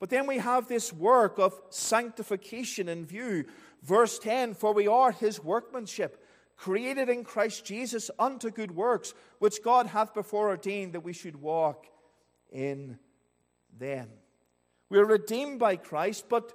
[0.00, 3.44] But then we have this work of sanctification in view.
[3.80, 6.18] Verse 10 For we are his workmanship,
[6.62, 11.40] created in Christ Jesus unto good works, which God hath before ordained that we should
[11.40, 11.86] walk
[12.50, 12.98] in
[13.78, 14.08] them.
[14.88, 16.52] We are redeemed by Christ, but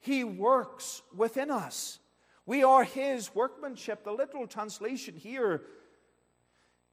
[0.00, 1.98] he works within us.
[2.44, 4.04] We are his workmanship.
[4.04, 5.62] The literal translation here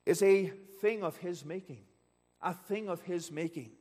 [0.06, 0.48] is a
[0.82, 1.86] thing of his making
[2.44, 3.72] a thing of His making.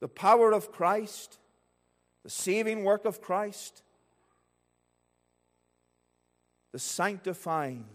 [0.00, 1.38] The power of Christ,
[2.22, 3.82] the saving work of Christ,
[6.72, 7.86] the sanctifying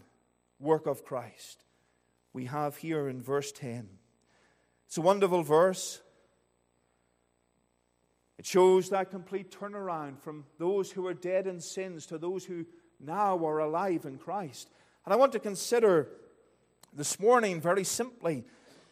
[0.59, 1.63] work of Christ,
[2.33, 3.87] we have here in verse 10.
[4.87, 6.01] It's a wonderful verse.
[8.37, 12.65] It shows that complete turnaround from those who are dead in sins to those who
[12.99, 14.69] now are alive in Christ.
[15.05, 16.09] And I want to consider
[16.93, 18.43] this morning very simply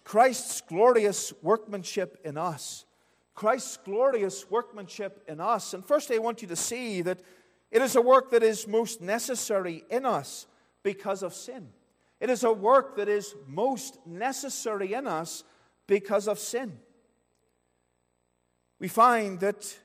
[0.04, 2.86] Christ's glorious workmanship in us.
[3.34, 5.74] Christ's glorious workmanship in us.
[5.74, 7.22] And first, I want you to see that
[7.72, 10.46] it is a work that is most necessary in us
[10.84, 11.70] because of sin.
[12.20, 15.44] It is a work that is most necessary in us
[15.88, 16.78] because of sin.
[18.80, 19.76] We find that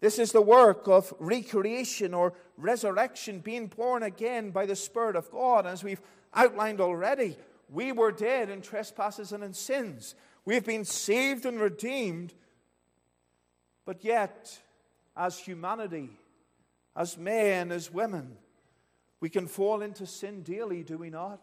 [0.00, 5.30] this is the work of recreation or resurrection, being born again by the Spirit of
[5.30, 5.66] God.
[5.66, 6.02] As we've
[6.34, 7.36] outlined already,
[7.70, 10.14] we were dead in trespasses and in sins.
[10.44, 12.34] We have been saved and redeemed,
[13.86, 14.58] but yet,
[15.16, 16.10] as humanity,
[16.96, 18.36] as men, as women,
[19.20, 21.40] we can fall into sin daily, do we not?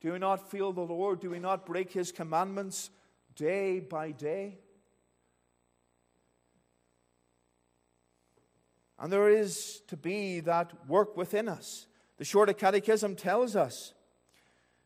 [0.00, 1.20] Do we not feel the Lord?
[1.20, 2.90] Do we not break His commandments
[3.36, 4.58] day by day?
[8.98, 11.86] And there is to be that work within us.
[12.18, 13.94] The Shorter Catechism tells us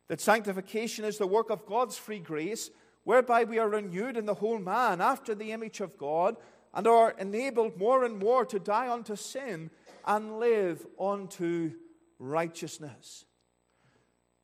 [0.09, 2.71] that sanctification is the work of God's free grace,
[3.05, 6.37] whereby we are renewed in the whole man after the image of God
[6.77, 9.71] and are enabled more and more to die unto sin
[10.07, 11.73] and live unto
[12.19, 13.25] righteousness.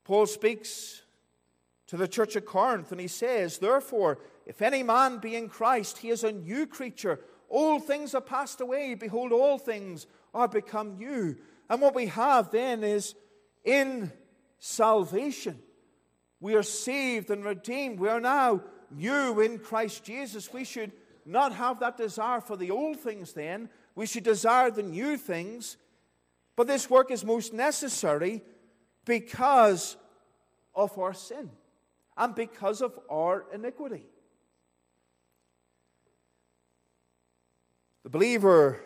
[0.02, 1.02] Paul speaks
[1.88, 5.98] to the church of Corinth and he says, Therefore, if any man be in Christ,
[5.98, 7.20] he is a new creature.
[7.50, 8.94] All things are passed away.
[8.94, 11.36] Behold, all things are become new.
[11.68, 13.14] And what we have then is
[13.62, 14.10] in
[14.58, 15.58] salvation.
[16.40, 18.00] We are saved and redeemed.
[18.00, 20.50] We are now new in Christ Jesus.
[20.50, 20.92] We should
[21.24, 23.68] not have that desire for the old things then.
[23.94, 25.76] We should desire the new things.
[26.56, 28.42] But this work is most necessary
[29.04, 29.96] because
[30.74, 31.50] of our sin
[32.16, 34.04] and because of our iniquity.
[38.02, 38.80] The believer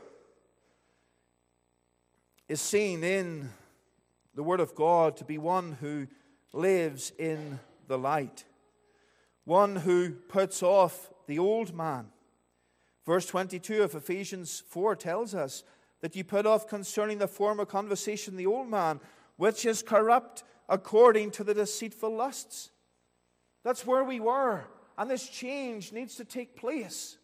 [2.49, 3.51] is seen in
[4.35, 6.07] the Word of God to be one who
[6.53, 7.59] lives in
[7.89, 8.45] the light,
[9.45, 12.07] one who puts off the old man.
[13.07, 15.63] Verse 22 of Ephesians 4 tells us
[16.01, 19.01] that you put off concerning the former conversation the old man,
[19.37, 22.71] which is corrupt according to the deceitful lusts.
[23.63, 24.65] That's where we were,
[24.99, 27.17] and this change needs to take place.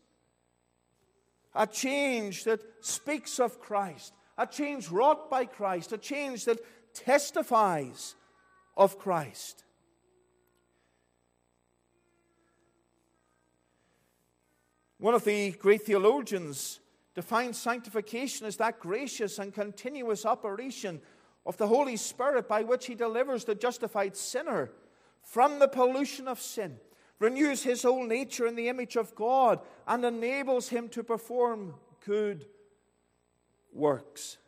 [1.55, 6.61] A change that speaks of Christ, a change wrought by Christ, a change that
[6.95, 8.15] testifies
[8.77, 9.62] of Christ.
[15.03, 16.79] One of the great theologians
[17.17, 21.01] defines sanctification as that gracious and continuous operation
[21.45, 24.71] of the Holy Spirit by which He delivers the justified sinner
[25.21, 26.77] from the pollution of sin,
[27.19, 31.75] renews his whole nature in the image of God, and enables him to perform
[32.07, 32.47] good
[33.73, 34.39] works.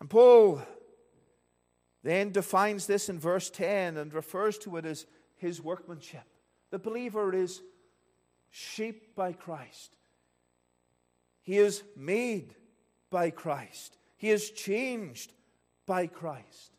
[0.00, 0.60] And Paul
[2.02, 5.06] then defines this in verse 10 and refers to it as
[5.36, 6.24] his workmanship.
[6.70, 7.62] The believer is
[8.50, 9.96] shaped by Christ.
[11.42, 12.54] He is made
[13.10, 13.96] by Christ.
[14.16, 15.32] He is changed
[15.86, 16.72] by Christ.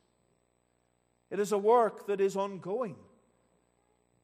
[1.30, 2.96] It is a work that is ongoing.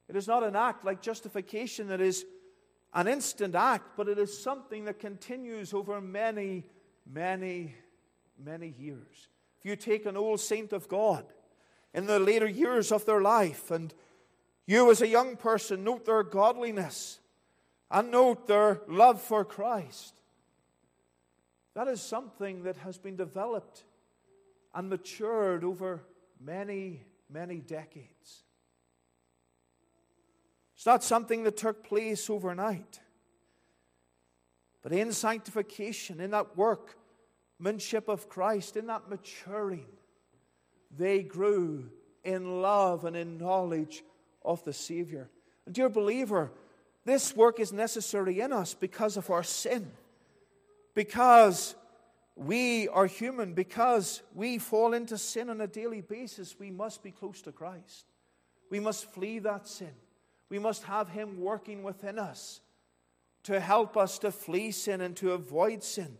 [0.08, 2.26] It is not an act like justification that is
[2.92, 6.64] an instant act, but it is something that continues over many,
[7.10, 7.74] many,
[8.38, 9.28] many years.
[9.58, 11.24] If you take an old saint of God
[11.92, 13.94] in the later years of their life, and
[14.66, 17.18] you as a young person note their godliness
[17.90, 20.14] and note their love for Christ,
[21.74, 23.84] that is something that has been developed
[24.74, 26.02] and matured over
[26.40, 28.44] many, many decades.
[30.76, 33.00] It's not something that took place overnight.
[34.82, 39.86] But in sanctification, in that workmanship of Christ, in that maturing,
[40.94, 41.90] they grew
[42.22, 44.02] in love and in knowledge
[44.44, 45.30] of the Savior.
[45.64, 46.52] And, dear believer,
[47.04, 49.90] this work is necessary in us because of our sin,
[50.94, 51.74] because
[52.36, 56.58] we are human because we fall into sin on a daily basis.
[56.58, 58.06] We must be close to Christ.
[58.70, 59.92] We must flee that sin.
[60.48, 62.60] We must have Him working within us
[63.44, 66.16] to help us to flee sin and to avoid sin.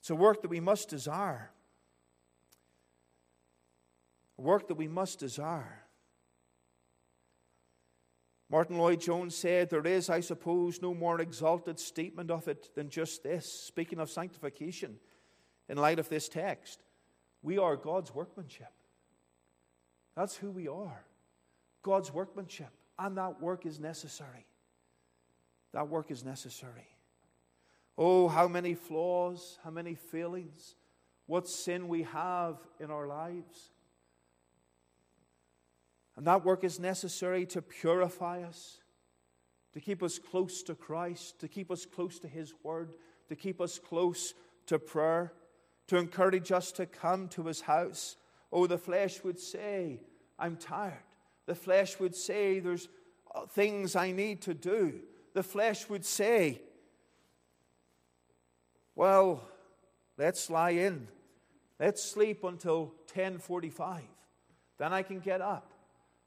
[0.00, 1.50] It's a work that we must desire.
[4.38, 5.83] A work that we must desire.
[8.54, 13.24] Martyn Lloyd-Jones said, There is, I suppose, no more exalted statement of it than just
[13.24, 13.52] this.
[13.52, 15.00] Speaking of sanctification,
[15.68, 16.84] in light of this text,
[17.42, 18.72] we are God's workmanship.
[20.14, 21.04] That's who we are
[21.82, 22.70] God's workmanship.
[22.96, 24.46] And that work is necessary.
[25.72, 26.86] That work is necessary.
[27.98, 30.76] Oh, how many flaws, how many failings,
[31.26, 33.72] what sin we have in our lives.
[36.16, 38.78] And that work is necessary to purify us,
[39.72, 42.92] to keep us close to Christ, to keep us close to His Word,
[43.28, 44.34] to keep us close
[44.66, 45.32] to prayer,
[45.88, 48.16] to encourage us to come to His house.
[48.52, 50.00] Oh, the flesh would say,
[50.38, 51.02] I'm tired.
[51.46, 52.88] The flesh would say, There's
[53.34, 55.00] uh, things I need to do.
[55.34, 56.62] The flesh would say,
[58.94, 59.42] Well,
[60.16, 61.08] let's lie in.
[61.80, 64.02] Let's sleep until 10:45.
[64.78, 65.73] Then I can get up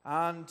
[0.08, 0.50] and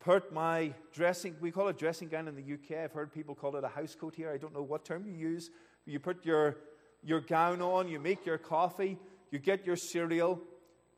[0.00, 2.82] put my dressing, we call it dressing gown in the UK.
[2.82, 4.30] I've heard people call it a house coat here.
[4.32, 5.50] I don't know what term you use.
[5.84, 6.56] You put your,
[7.04, 8.98] your gown on, you make your coffee,
[9.30, 10.40] you get your cereal,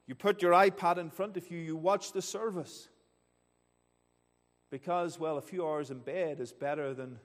[0.07, 2.89] you put your iPad in front of you, you watch the service.
[4.71, 7.19] Because, well, a few hours in bed is better than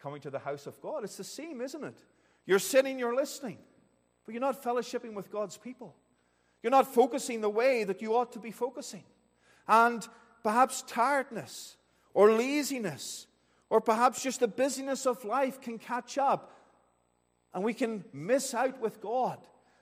[0.00, 1.02] coming to the house of God.
[1.02, 2.04] It's the same, isn't it?
[2.44, 3.58] You're sitting, you're listening,
[4.26, 5.96] but you're not fellowshipping with God's people.
[6.62, 9.04] You're not focusing the way that you ought to be focusing
[9.68, 10.08] and
[10.42, 11.76] perhaps tiredness
[12.14, 13.26] or laziness
[13.70, 16.58] or perhaps just the busyness of life can catch up
[17.52, 19.38] and we can miss out with God.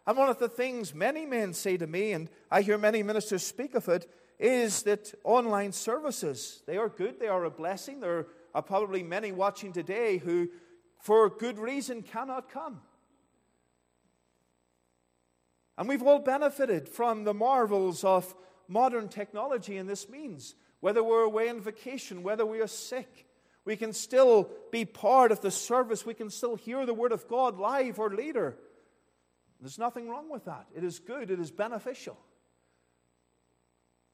[0.07, 3.45] And one of the things many men say to me, and I hear many ministers
[3.45, 8.01] speak of it, is that online services, they are good, they are a blessing.
[8.01, 10.49] There are probably many watching today who,
[11.01, 12.83] for good reason, cannot come.
[15.79, 18.35] And we've all benefited from the marvels of
[18.69, 23.27] modern technology, and this means whether we're away on vacation, whether we are sick,
[23.65, 26.07] we can still be part of the service.
[26.07, 28.57] We can still hear the Word of God live or later.
[29.61, 30.67] There's nothing wrong with that.
[30.75, 32.17] It is good, it is beneficial.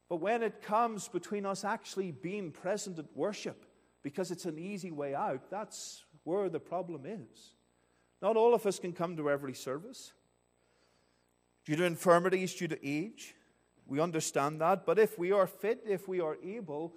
[0.09, 3.67] But when it comes between us actually being present at worship,
[4.03, 7.55] because it's an easy way out, that's where the problem is.
[8.21, 10.13] Not all of us can come to every service.
[11.65, 13.35] Due to infirmities, due to age,
[13.93, 14.87] we understand that.
[14.87, 16.95] But if we are fit, if we are able,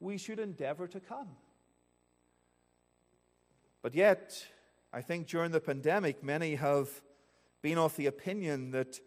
[0.00, 1.28] we should endeavor to come.
[3.82, 4.46] But yet,
[4.90, 6.88] I think during the pandemic, many have
[7.60, 8.98] been of the opinion that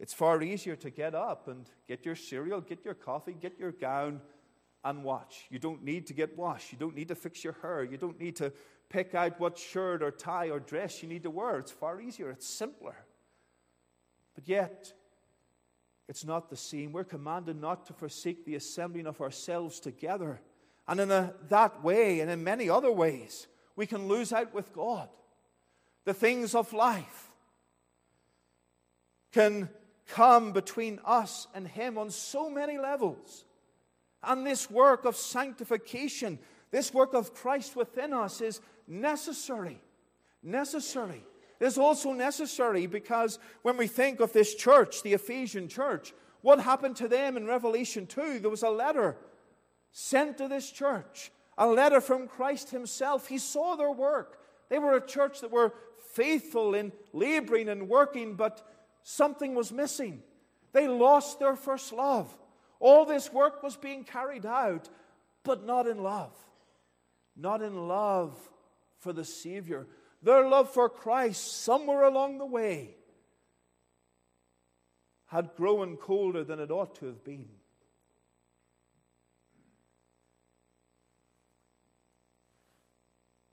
[0.00, 3.72] it's far easier to get up and get your cereal, get your coffee, get your
[3.72, 4.22] gown,
[4.82, 5.44] and watch.
[5.50, 6.72] You don't need to get washed.
[6.72, 7.84] You don't need to fix your hair.
[7.84, 8.50] You don't need to
[8.88, 11.58] pick out what shirt or tie or dress you need to wear.
[11.58, 12.96] It's far easier, it's simpler.
[14.34, 14.94] But yet,
[16.08, 16.92] it's not the same.
[16.92, 20.40] We're commanded not to forsake the assembling of ourselves together,
[20.88, 23.46] And in a, that way, and in many other ways,
[23.76, 25.10] we can lose out with God.
[26.06, 27.30] The things of life
[29.32, 29.68] can
[30.06, 33.44] come between us and Him on so many levels.
[34.22, 36.38] And this work of sanctification,
[36.70, 39.78] this work of Christ within us, is necessary.
[40.42, 41.22] Necessary.
[41.60, 46.96] Is also necessary because when we think of this church, the Ephesian church, what happened
[46.96, 48.38] to them in Revelation 2?
[48.38, 49.16] There was a letter
[49.90, 53.26] sent to this church, a letter from Christ Himself.
[53.26, 54.38] He saw their work.
[54.68, 55.74] They were a church that were
[56.12, 58.64] faithful in laboring and working, but
[59.02, 60.22] something was missing.
[60.72, 62.36] They lost their first love.
[62.78, 64.88] All this work was being carried out,
[65.42, 66.32] but not in love.
[67.36, 68.36] Not in love
[69.00, 69.86] for the Savior.
[70.22, 72.96] Their love for Christ, somewhere along the way,
[75.26, 77.48] had grown colder than it ought to have been.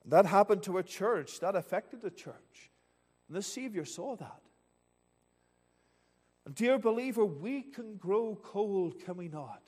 [0.05, 2.71] That happened to a church, that affected the church.
[3.27, 4.41] And the Savior saw that.
[6.45, 9.63] And dear believer, we can grow cold, can we not?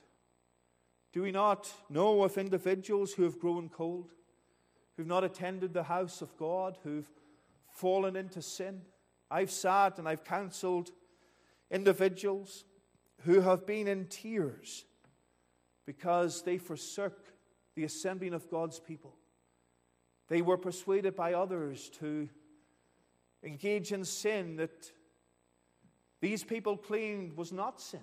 [1.11, 4.13] Do we not know of individuals who have grown cold,
[4.97, 7.09] who've not attended the house of God, who've
[7.69, 8.81] fallen into sin?
[9.29, 10.91] I've sat and I've counseled
[11.69, 12.65] individuals
[13.21, 14.85] who have been in tears
[15.85, 17.17] because they forsook
[17.75, 19.15] the assembling of God's people.
[20.27, 22.27] They were persuaded by others to
[23.43, 24.91] engage in sin that
[26.19, 28.01] these people claimed was not sin.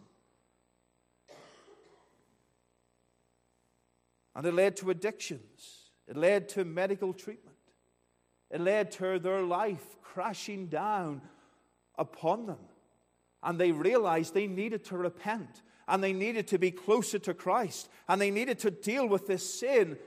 [4.36, 7.56] And it led to addictions, it led to medical treatment,
[8.50, 11.22] it led to their life crashing down
[11.98, 12.58] upon them.
[13.42, 17.90] And they realized they needed to repent and they needed to be closer to Christ
[18.08, 19.98] and they needed to deal with this sin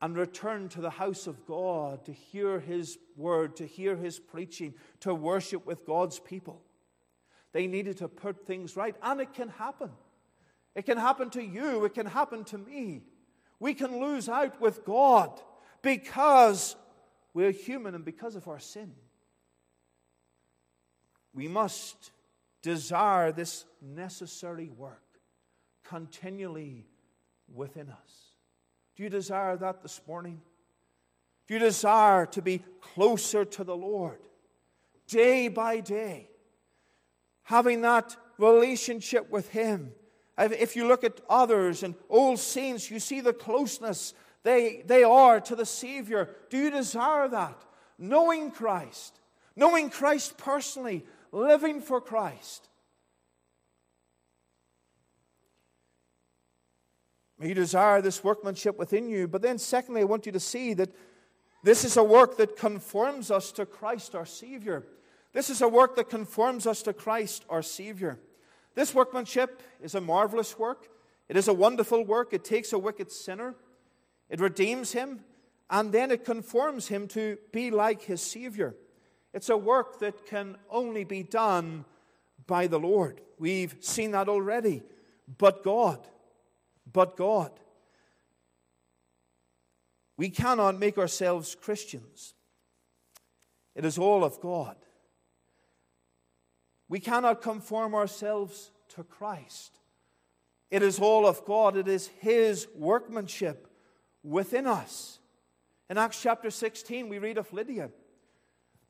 [0.00, 4.74] and return to the house of God to hear His word, to hear His preaching,
[5.00, 6.62] to worship with God's people.
[7.52, 9.90] They needed to put things right, and it can happen.
[10.74, 13.02] It can happen to you, it can happen to me.
[13.60, 15.40] We can lose out with God
[15.82, 16.76] because
[17.34, 18.92] we're human and because of our sin.
[21.34, 22.12] We must
[22.62, 25.02] desire this necessary work
[25.84, 26.86] continually
[27.52, 28.32] within us.
[28.96, 30.40] Do you desire that this morning?
[31.46, 34.18] Do you desire to be closer to the Lord
[35.06, 36.28] day by day?
[37.44, 39.92] Having that relationship with Him.
[40.38, 44.14] If you look at others and old saints, you see the closeness
[44.44, 46.30] they, they are to the Savior.
[46.48, 47.60] Do you desire that?
[47.98, 49.20] Knowing Christ,
[49.56, 52.68] knowing Christ personally, living for Christ.
[57.40, 59.28] You desire this workmanship within you.
[59.28, 60.90] But then, secondly, I want you to see that
[61.62, 64.86] this is a work that conforms us to Christ our Savior.
[65.32, 68.18] This is a work that conforms us to Christ our Savior.
[68.78, 70.86] This workmanship is a marvelous work.
[71.28, 72.32] It is a wonderful work.
[72.32, 73.56] It takes a wicked sinner,
[74.30, 75.24] it redeems him,
[75.68, 78.76] and then it conforms him to be like his Savior.
[79.34, 81.86] It's a work that can only be done
[82.46, 83.20] by the Lord.
[83.36, 84.84] We've seen that already.
[85.26, 85.98] But God
[86.92, 87.50] but God.
[90.16, 92.34] We cannot make ourselves Christians.
[93.74, 94.76] It is all of God.
[96.88, 99.78] We cannot conform ourselves to Christ.
[100.70, 101.76] It is all of God.
[101.76, 103.68] It is His workmanship
[104.22, 105.18] within us.
[105.90, 107.90] In Acts chapter 16, we read of Lydia.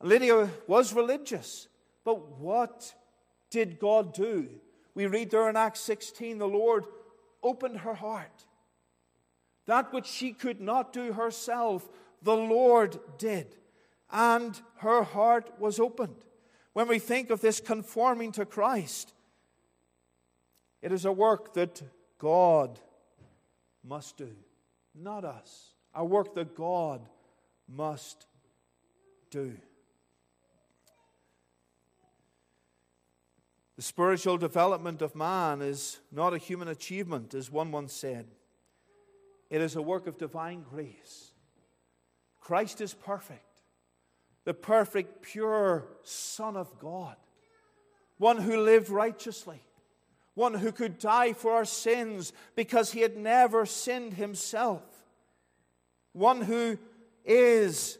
[0.01, 1.67] Lydia was religious,
[2.03, 2.93] but what
[3.49, 4.49] did God do?
[4.93, 6.85] We read there in Acts 16, the Lord
[7.41, 8.45] opened her heart.
[9.65, 11.87] That which she could not do herself,
[12.21, 13.55] the Lord did.
[14.11, 16.25] And her heart was opened.
[16.73, 19.13] When we think of this conforming to Christ,
[20.81, 21.81] it is a work that
[22.17, 22.79] God
[23.83, 24.29] must do,
[24.95, 25.73] not us.
[25.93, 27.01] A work that God
[27.67, 28.27] must
[29.31, 29.57] do.
[33.75, 38.27] The spiritual development of man is not a human achievement, as one once said.
[39.49, 41.31] It is a work of divine grace.
[42.39, 43.45] Christ is perfect,
[44.49, 47.15] the perfect, pure Son of God,
[48.17, 49.61] one who lived righteously,
[50.33, 54.81] one who could die for our sins because he had never sinned himself,
[56.13, 56.79] one who
[57.23, 57.99] is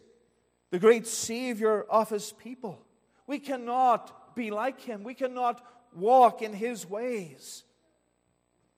[0.72, 2.84] the great Savior of his people.
[3.28, 5.04] We cannot be like him.
[5.04, 7.64] We cannot walk in his ways.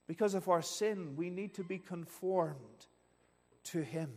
[0.08, 2.88] Because of our sin, we need to be conformed
[3.64, 4.12] to Him.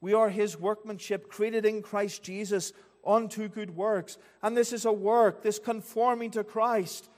[0.00, 2.72] We are His workmanship, created in Christ Jesus
[3.06, 4.18] unto good works.
[4.42, 7.08] And this is a work, this conforming to Christ.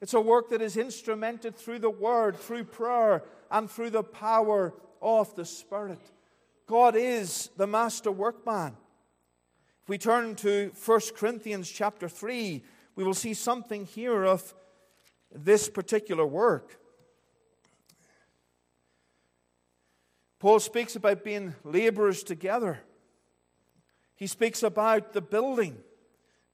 [0.00, 4.74] It's a work that is instrumented through the Word, through prayer, and through the power
[5.00, 6.00] of the Spirit.
[6.66, 8.76] God is the master workman.
[9.82, 12.62] If we turn to 1 Corinthians chapter 3,
[12.94, 14.54] we will see something here of
[15.34, 16.78] this particular work.
[20.42, 22.80] Paul speaks about being laborers together.
[24.16, 25.78] He speaks about the building.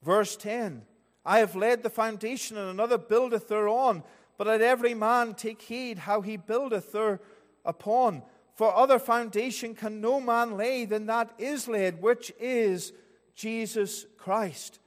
[0.02, 0.82] Verse 10
[1.24, 4.02] I have laid the foundation, and another buildeth thereon.
[4.36, 8.24] But let every man take heed how he buildeth thereupon.
[8.56, 12.92] For other foundation can no man lay than that is laid, which is
[13.34, 14.80] Jesus Christ.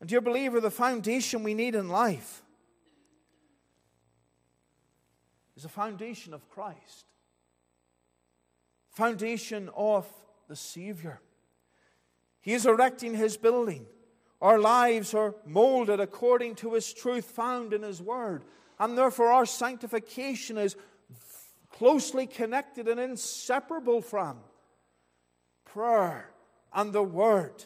[0.00, 2.42] And, dear believer, the foundation we need in life
[5.56, 7.06] is a foundation of Christ,
[8.98, 10.12] foundation of
[10.48, 11.20] the Savior.
[12.40, 13.86] He is erecting his building.
[14.42, 18.42] Our lives are molded according to his truth found in his word.
[18.76, 20.74] And therefore, our sanctification is
[21.72, 24.38] closely connected and inseparable from
[25.64, 26.30] prayer
[26.72, 27.64] and the word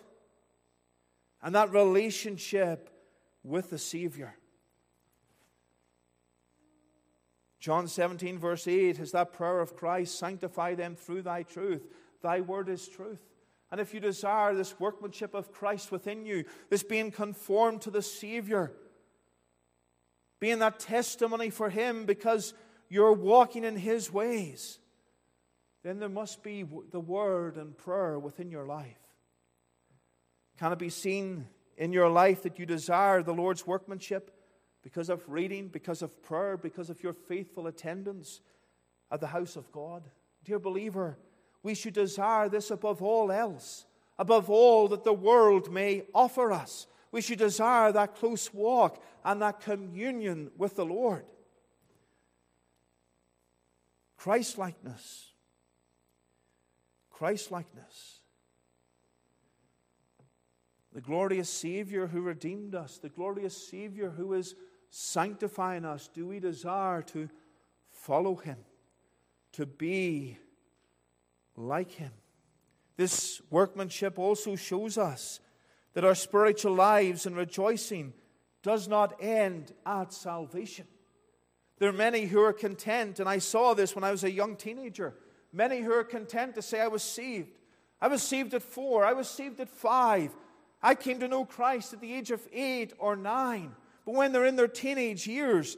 [1.42, 2.90] and that relationship
[3.42, 4.34] with the Savior.
[7.62, 11.86] John 17, verse 8, is that prayer of Christ sanctify them through thy truth.
[12.20, 13.22] Thy word is truth.
[13.70, 18.02] And if you desire this workmanship of Christ within you, this being conformed to the
[18.02, 18.72] Savior,
[20.40, 22.52] being that testimony for Him because
[22.88, 24.80] you're walking in His ways,
[25.84, 28.98] then there must be the Word and prayer within your life.
[30.58, 31.46] Can it be seen
[31.76, 34.36] in your life that you desire the Lord's workmanship
[34.82, 38.40] because of reading, because of prayer, because of your faithful attendance
[39.10, 40.02] at the house of God?
[40.44, 41.16] Dear believer,
[41.62, 43.86] we should desire this above all else,
[44.18, 46.86] above all that the world may offer us.
[47.12, 51.24] We should desire that close walk and that communion with the Lord.
[54.16, 55.32] Christlikeness.
[57.10, 58.20] Christlikeness.
[60.92, 64.54] The glorious Savior who redeemed us, the glorious Savior who is
[64.94, 66.08] sanctifying us.
[66.08, 67.28] Do we desire to
[67.90, 68.58] follow Him,
[69.52, 70.38] to be
[71.56, 72.12] like him.
[72.96, 75.40] This workmanship also shows us
[75.94, 78.12] that our spiritual lives and rejoicing
[78.62, 80.86] does not end at salvation.
[81.78, 84.56] There are many who are content, and I saw this when I was a young
[84.56, 85.14] teenager.
[85.52, 87.58] Many who are content to say, I was saved.
[88.00, 89.04] I was saved at four.
[89.04, 90.30] I was saved at five.
[90.82, 93.74] I came to know Christ at the age of eight or nine.
[94.04, 95.76] But when they're in their teenage years,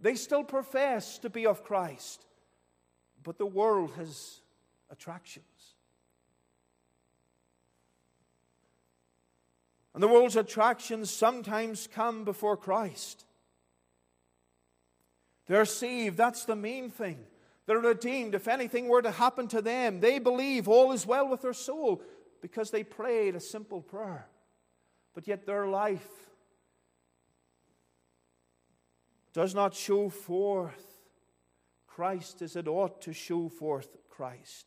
[0.00, 2.24] they still profess to be of Christ.
[3.22, 4.40] But the world has
[4.90, 5.44] attractions.
[9.94, 13.24] And the world's attractions sometimes come before Christ.
[15.46, 17.18] They're saved, that's the main thing.
[17.66, 18.34] They're redeemed.
[18.34, 22.02] If anything were to happen to them, they believe all is well with their soul
[22.42, 24.28] because they prayed a simple prayer.
[25.14, 26.06] But yet their life
[29.36, 30.96] does not show forth
[31.86, 34.64] Christ as it ought to show forth Christ.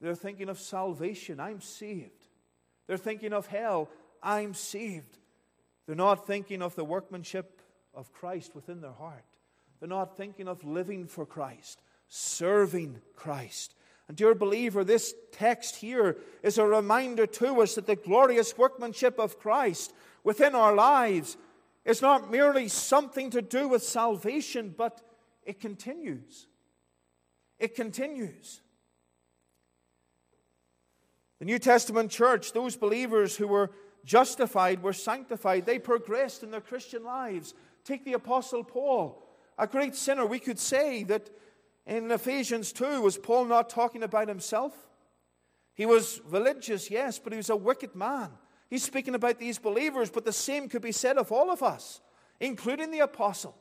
[0.00, 1.38] They're thinking of salvation.
[1.38, 2.26] I'm saved.
[2.88, 3.88] They're thinking of hell.
[4.20, 5.18] I'm saved.
[5.86, 7.62] They're not thinking of the workmanship
[7.94, 9.22] of Christ within their heart.
[9.78, 13.76] They're not thinking of living for Christ, serving Christ.
[14.08, 19.20] And, dear believer, this text here is a reminder to us that the glorious workmanship
[19.20, 19.92] of Christ
[20.24, 21.36] within our lives
[21.88, 25.00] is not merely something to do with salvation, but
[25.42, 26.46] it continues.
[27.58, 28.60] It continues.
[31.38, 33.70] The New Testament church, those believers who were
[34.04, 37.54] justified, were sanctified, they progressed in their Christian lives.
[37.84, 39.26] Take the Apostle Paul,
[39.56, 40.26] a great sinner.
[40.26, 41.30] We could say that
[41.86, 44.74] in Ephesians 2, was Paul not talking about himself?
[45.72, 48.28] He was religious, yes, but he was a wicked man.
[48.68, 52.00] He's speaking about these believers, but the same could be said of all of us,
[52.38, 53.56] including the apostle.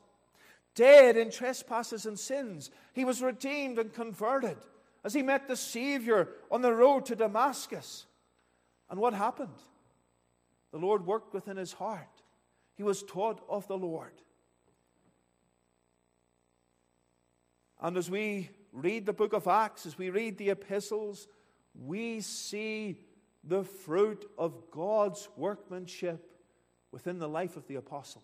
[0.76, 4.58] Dead in trespasses and sins, he was redeemed and converted
[5.04, 8.06] as he met the Savior on the road to Damascus.
[8.90, 9.56] And what happened?
[10.72, 12.22] The Lord worked within his heart.
[12.76, 14.12] He was taught of the Lord.
[17.82, 21.28] And as we read the book of Acts, as we read the epistles,
[21.74, 23.00] we see
[23.48, 26.30] the fruit of God's workmanship
[26.92, 28.24] within the life of the apostle.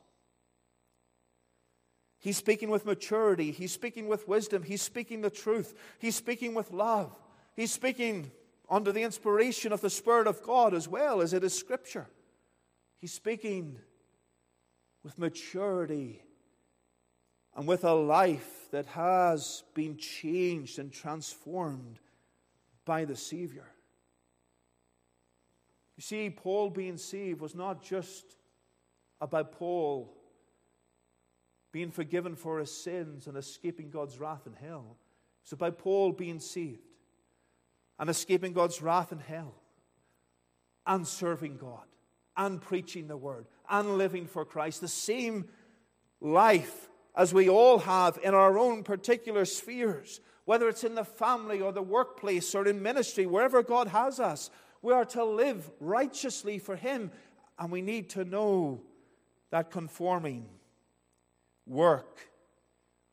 [2.19, 3.51] He's speaking with maturity.
[3.51, 4.63] He's speaking with wisdom.
[4.63, 5.73] He's speaking the truth.
[5.99, 7.13] He's speaking with love.
[7.55, 8.31] He's speaking
[8.69, 12.07] under the inspiration of the Spirit of God as well as it is Scripture.
[12.97, 13.77] He's speaking
[15.03, 16.23] with maturity
[17.55, 21.99] and with a life that has been changed and transformed
[22.85, 23.72] by the Savior.
[25.97, 28.37] You see, Paul being saved was not just
[29.21, 30.13] about Paul
[31.71, 34.97] being forgiven for his sins and escaping God's wrath in hell.
[35.43, 36.79] It's about Paul being saved
[37.99, 39.55] and escaping God's wrath in hell
[40.85, 41.85] and serving God
[42.35, 44.81] and preaching the word and living for Christ.
[44.81, 45.45] The same
[46.19, 51.61] life as we all have in our own particular spheres, whether it's in the family
[51.61, 54.49] or the workplace or in ministry, wherever God has us.
[54.83, 57.09] We are to live righteously for Him,
[57.57, 58.81] and we need to know
[59.49, 60.45] that conforming
[61.65, 62.29] work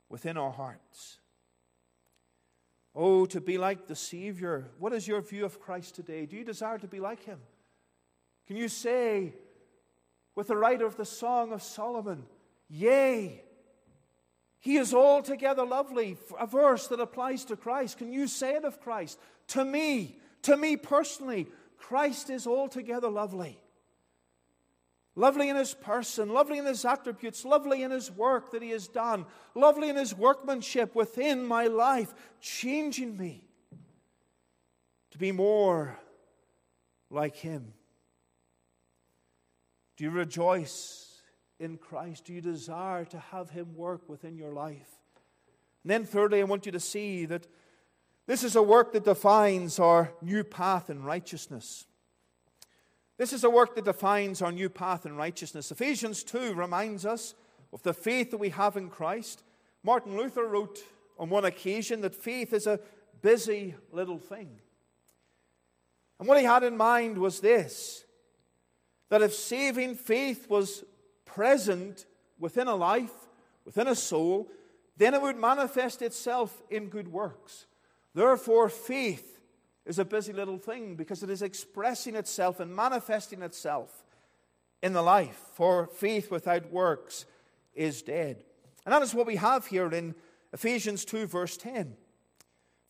[0.09, 1.21] within our hearts.
[2.95, 4.67] Oh, to be like the Savior.
[4.81, 6.27] What is your view of Christ today?
[6.27, 7.39] Do you desire to be like Him?
[8.49, 9.33] Can you say,
[10.35, 12.25] with the writer of the Song of Solomon,
[12.69, 13.45] Yea,
[14.59, 17.99] He is altogether lovely, a verse that applies to Christ.
[17.99, 19.21] Can you say it of Christ?
[19.49, 21.47] To me, to me personally,
[21.81, 23.59] Christ is altogether lovely.
[25.17, 28.87] Lovely in his person, lovely in his attributes, lovely in his work that he has
[28.87, 33.49] done, lovely in his workmanship within my life, changing me
[35.11, 35.99] to be more
[37.11, 37.75] like him.
[39.97, 41.21] Do you rejoice
[41.59, 42.27] in Christ?
[42.27, 44.89] Do you desire to have him work within your life?
[45.83, 47.47] And then, thirdly, I want you to see that
[48.31, 51.85] this is a work that defines our new path in righteousness.
[53.19, 55.73] This is a work that defines our new path in righteousness.
[55.73, 57.35] Ephesians 2 reminds us
[57.73, 59.43] of the faith that we have in Christ.
[59.83, 60.79] Martin Luther wrote
[61.19, 62.79] on one occasion that faith is a
[63.21, 64.61] busy little thing.
[66.21, 68.05] And what he had in mind was this
[69.09, 70.85] that if saving faith was
[71.25, 72.07] present
[72.39, 73.27] within a life,
[73.65, 74.49] within a soul,
[74.97, 77.67] then it would manifest itself in good works.
[78.15, 79.41] Therefore, faith
[79.87, 84.05] is a busy little thing because it is expressing itself and manifesting itself
[84.83, 85.41] in the life.
[85.55, 87.27] For faith without works
[87.75, 88.45] is dead.
[88.85, 90.15] And that is what we have here in
[90.53, 91.97] Ephesians 2, verse 10.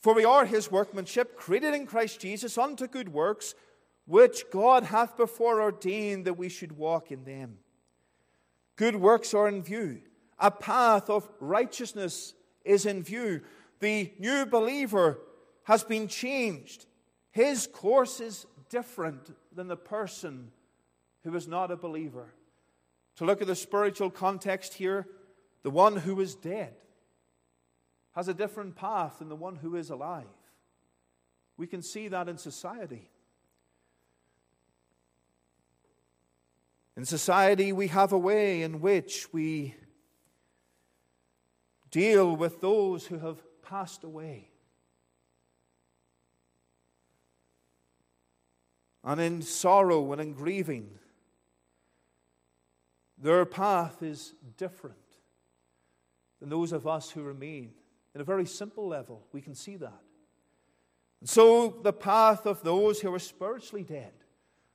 [0.01, 3.55] For we are his workmanship, created in Christ Jesus unto good works,
[4.07, 7.59] which God hath before ordained that we should walk in them.
[8.77, 10.01] Good works are in view.
[10.39, 12.33] A path of righteousness
[12.65, 13.43] is in view.
[13.81, 15.19] The new believer
[15.65, 16.87] has been changed.
[17.31, 20.53] His course is different than the person
[21.25, 22.33] who is not a believer.
[23.17, 25.07] To look at the spiritual context here,
[25.63, 26.75] the one who is dead
[28.13, 30.25] has a different path than the one who is alive.
[31.57, 33.09] We can see that in society.
[36.97, 39.75] In society, we have a way in which we
[41.91, 44.51] deal with those who have passed away.
[49.05, 50.89] and in sorrow and in grieving.
[53.19, 54.97] Their path is different
[56.41, 57.73] than those of us who remain.
[58.15, 60.03] In a very simple level, we can see that.
[61.21, 64.13] And so, the path of those who are spiritually dead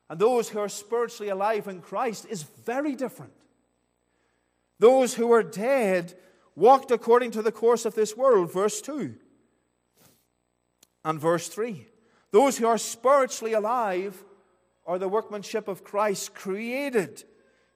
[0.10, 3.34] and those who are spiritually alive in Christ is very different.
[4.80, 6.14] Those who are dead
[6.56, 9.16] walked according to the course of this world, verse 2
[11.04, 11.88] and verse 3.
[12.32, 14.24] Those who are spiritually alive
[14.86, 17.24] are the workmanship of Christ, created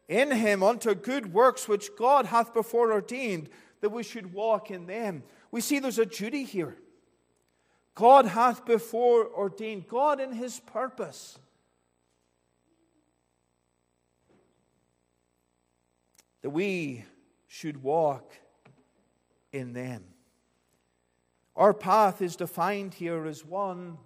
[0.08, 3.50] in him unto good works which God hath before ordained
[3.82, 5.24] that we should walk in them.
[5.52, 6.76] We see there's a duty here.
[7.96, 11.38] God hath before ordained, God in his purpose.
[16.42, 17.06] That we
[17.48, 18.34] should walk
[19.52, 20.04] in them.
[21.56, 23.98] Our path is defined here as one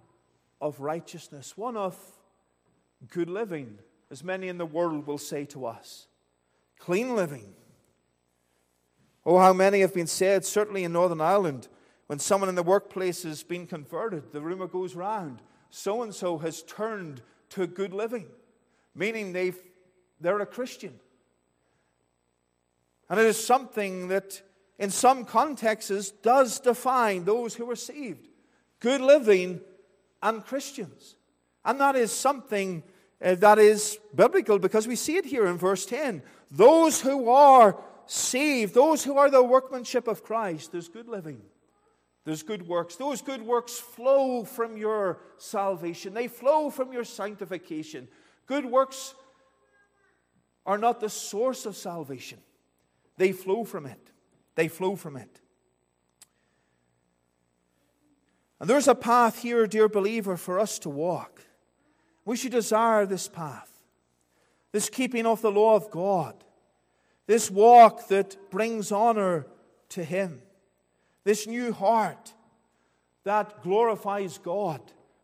[0.60, 1.96] of righteousness, one of
[3.08, 3.78] good living,
[4.10, 6.08] as many in the world will say to us,
[6.78, 7.54] clean living.
[9.26, 11.68] Oh, how many have been said, certainly in Northern Ireland,
[12.06, 15.40] when someone in the workplace has been converted, the rumor goes round
[15.74, 17.20] so and so has turned
[17.50, 18.28] to good living,
[18.94, 19.58] meaning they've,
[20.20, 21.00] they're a Christian.
[23.10, 24.40] And it is something that,
[24.78, 28.28] in some contexts, does define those who are saved.
[28.80, 29.60] Good living
[30.22, 31.16] and Christians.
[31.64, 32.82] And that is something
[33.22, 36.22] uh, that is biblical because we see it here in verse 10.
[36.50, 41.40] Those who are saved, those who are the workmanship of Christ, there's good living.
[42.24, 42.96] There's good works.
[42.96, 48.08] Those good works flow from your salvation, they flow from your sanctification.
[48.46, 49.14] Good works
[50.66, 52.38] are not the source of salvation,
[53.16, 54.10] they flow from it.
[54.54, 55.40] They flow from it.
[58.60, 61.42] And there's a path here, dear believer, for us to walk.
[62.24, 63.70] We should desire this path,
[64.72, 66.42] this keeping of the law of God,
[67.26, 69.46] this walk that brings honor
[69.90, 70.40] to Him,
[71.24, 72.32] this new heart
[73.24, 74.80] that glorifies God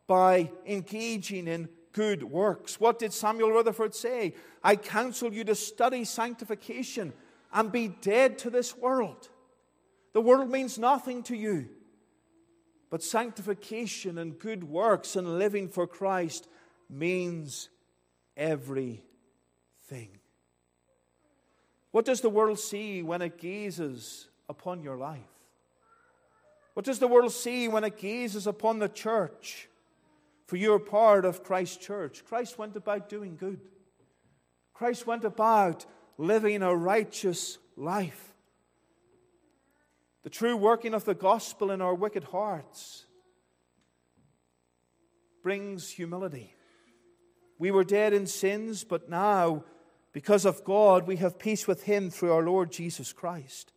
[0.06, 2.80] by engaging in good works.
[2.80, 4.34] What did Samuel Rutherford say?
[4.62, 7.12] I counsel you to study sanctification
[7.52, 9.28] and be dead to this world.
[10.12, 11.68] The world means nothing to you.
[12.90, 16.48] But sanctification and good works and living for Christ
[16.88, 17.68] means
[18.36, 19.00] everything.
[21.92, 25.20] What does the world see when it gazes upon your life?
[26.74, 29.68] What does the world see when it gazes upon the church?
[30.46, 32.24] For you are part of Christ's church.
[32.24, 33.60] Christ went about doing good.
[34.74, 35.84] Christ went about
[36.18, 38.34] living a righteous life.
[40.22, 43.06] The true working of the gospel in our wicked hearts
[45.42, 46.54] brings humility.
[47.58, 49.64] We were dead in sins, but now,
[50.12, 53.72] because of God, we have peace with Him through our Lord Jesus Christ.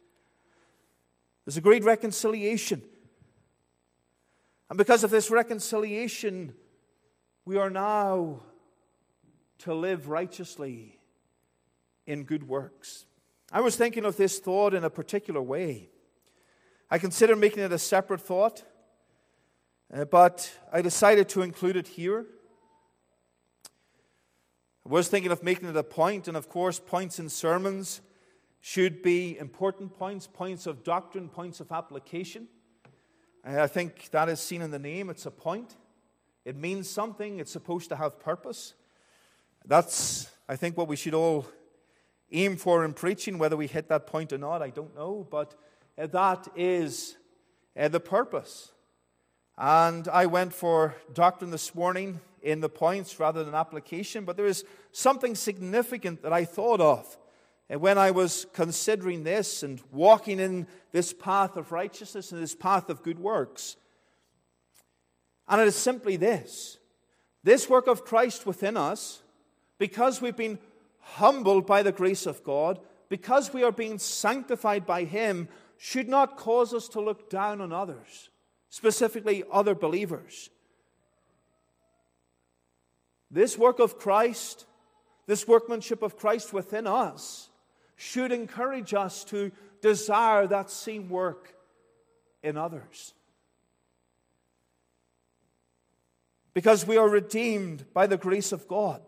[1.46, 2.82] There's a great reconciliation.
[4.70, 6.54] And because of this reconciliation,
[7.46, 8.42] we are now
[9.60, 10.98] to live righteously
[12.06, 13.06] in good works.
[13.52, 15.90] I was thinking of this thought in a particular way.
[16.90, 18.64] I considered making it a separate thought,
[19.94, 22.26] uh, but I decided to include it here.
[24.86, 28.02] I was thinking of making it a point, and of course, points in sermons
[28.60, 32.48] should be important points, points of doctrine, points of application.
[33.46, 35.10] I think that is seen in the name.
[35.10, 35.76] It's a point.
[36.46, 37.40] It means something.
[37.40, 38.74] It's supposed to have purpose.
[39.66, 41.46] That's, I think, what we should all
[42.34, 43.38] aim for in preaching.
[43.38, 45.26] Whether we hit that point or not, I don't know.
[45.30, 45.56] But
[45.98, 47.16] uh, that is
[47.80, 48.72] uh, the purpose.
[49.58, 54.46] And I went for doctrine this morning in the points rather than application, but there
[54.46, 57.18] is something significant that I thought of
[57.70, 62.56] and when I was considering this and walking in this path of righteousness and this
[62.56, 63.78] path of good works.
[65.48, 66.78] And it is simply this
[67.44, 69.22] this work of Christ within us,
[69.78, 70.60] because we've been
[71.04, 75.48] humbled by the grace of God, because we are being sanctified by Him,
[75.78, 78.30] should not cause us to look down on others,
[78.70, 80.50] specifically other believers.
[83.30, 84.66] This work of Christ,
[85.26, 87.50] this workmanship of Christ within us,
[87.96, 89.52] should encourage us to
[89.82, 91.54] desire that same work
[92.42, 93.14] in others.
[96.54, 99.02] Because we are redeemed by the grace of God.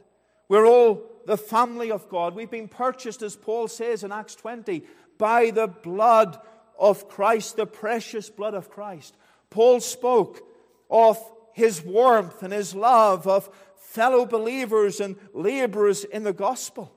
[0.50, 2.36] We're all the family of God.
[2.36, 4.84] We've been purchased, as Paul says in Acts 20,
[5.18, 6.40] by the blood
[6.78, 9.16] of Christ, the precious blood of Christ.
[9.50, 10.42] Paul spoke
[10.90, 11.18] of
[11.54, 16.94] his warmth and his love of fellow believers and laborers in the gospel.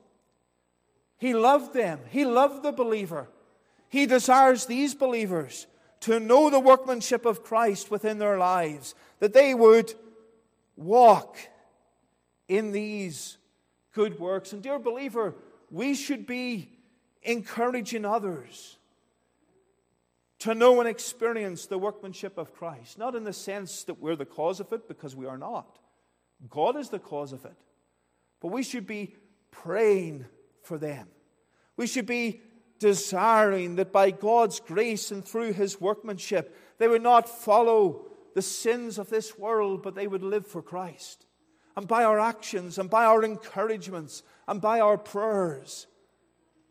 [1.17, 1.99] He loved them.
[2.09, 3.29] He loved the believer.
[3.87, 5.67] He desires these believers
[6.01, 9.93] to know the workmanship of Christ within their lives, that they would
[10.75, 11.37] walk
[12.47, 13.37] in these
[13.99, 14.53] good works.
[14.53, 15.35] And, dear believer,
[15.69, 16.69] we should be
[17.21, 18.77] encouraging others
[20.39, 22.97] to know and experience the workmanship of Christ.
[22.97, 25.79] Not in the sense that we're the cause of it, because we are not.
[26.49, 27.57] God is the cause of it.
[28.39, 29.17] But we should be
[29.51, 30.25] praying
[30.63, 31.09] for them.
[31.75, 32.39] We should be
[32.79, 38.97] desiring that by God's grace and through His workmanship, they would not follow the sins
[38.97, 41.25] of this world, but they would live for Christ.
[41.75, 45.87] And by our actions and by our encouragements and by our prayers,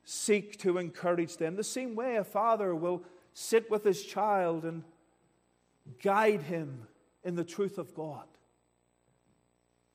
[0.04, 1.56] seek to encourage them.
[1.56, 4.82] The same way a father will sit with his child and
[6.02, 6.86] guide him
[7.24, 8.26] in the truth of God.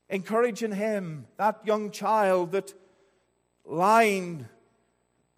[0.10, 2.74] Encouraging him, that young child that
[3.66, 4.48] lying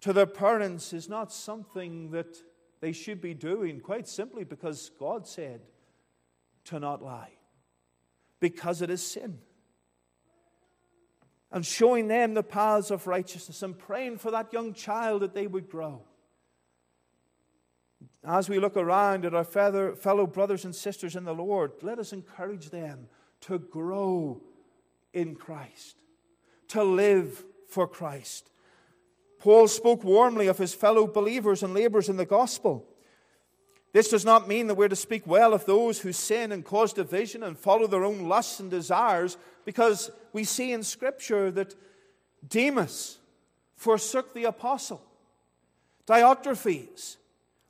[0.00, 2.36] to their parents is not something that
[2.80, 5.60] they should be doing, quite simply because God said
[6.64, 7.32] to not lie,
[8.40, 9.38] because it is sin.
[11.52, 15.46] And showing them the paths of righteousness and praying for that young child that they
[15.46, 16.02] would grow.
[18.24, 22.12] As we look around at our fellow brothers and sisters in the Lord, let us
[22.12, 23.06] encourage them
[23.42, 24.42] to grow
[25.12, 25.96] in Christ,
[26.68, 28.50] to live for Christ.
[29.38, 32.88] Paul spoke warmly of his fellow believers and laborers in the gospel.
[33.96, 36.92] This does not mean that we're to speak well of those who sin and cause
[36.92, 41.74] division and follow their own lusts and desires, because we see in Scripture that
[42.46, 43.16] Demas
[43.74, 45.02] forsook the apostle.
[46.06, 47.16] Diotrephes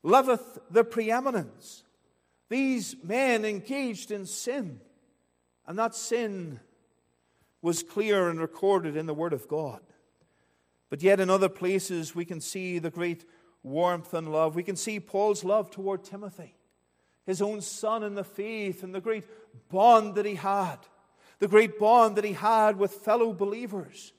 [0.02, 1.84] loveth the preeminence.
[2.48, 4.80] These men engaged in sin,
[5.64, 6.58] and that sin
[7.62, 9.78] was clear and recorded in the Word of God.
[10.90, 13.24] But yet, in other places, we can see the great
[13.66, 14.55] warmth and love.
[14.55, 16.55] We can see Paul's love toward Timothy,
[17.26, 19.24] his own son in the faith, and the great
[19.68, 20.76] bond that he had,
[21.40, 24.12] the great bond that he had with fellow believers.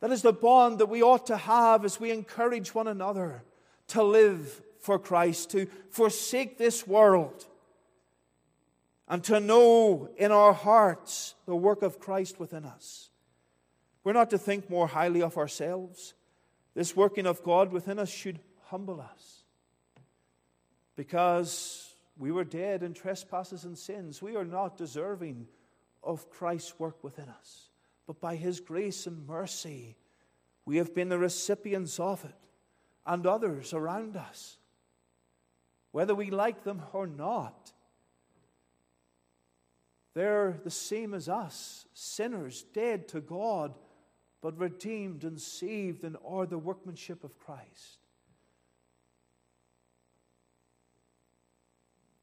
[0.00, 3.42] That is the bond that we ought to have as we encourage one another
[3.88, 7.46] to live for Christ, to forsake this world,
[9.08, 13.08] and to know in our hearts the work of Christ within us.
[14.02, 16.12] We're not to think more highly of ourselves.
[16.74, 18.40] This working of God within us should
[18.74, 19.44] humble us
[20.96, 24.20] because we were dead in trespasses and sins.
[24.20, 25.46] We are not deserving
[26.02, 27.68] of Christ's work within us.
[28.08, 29.96] But by His grace and mercy,
[30.66, 32.34] we have been the recipients of it
[33.06, 34.58] and others around us,
[35.92, 37.72] whether we like them or not.
[40.14, 43.72] They're the same as us, sinners, dead to God,
[44.40, 48.03] but redeemed and saved and are the workmanship of Christ.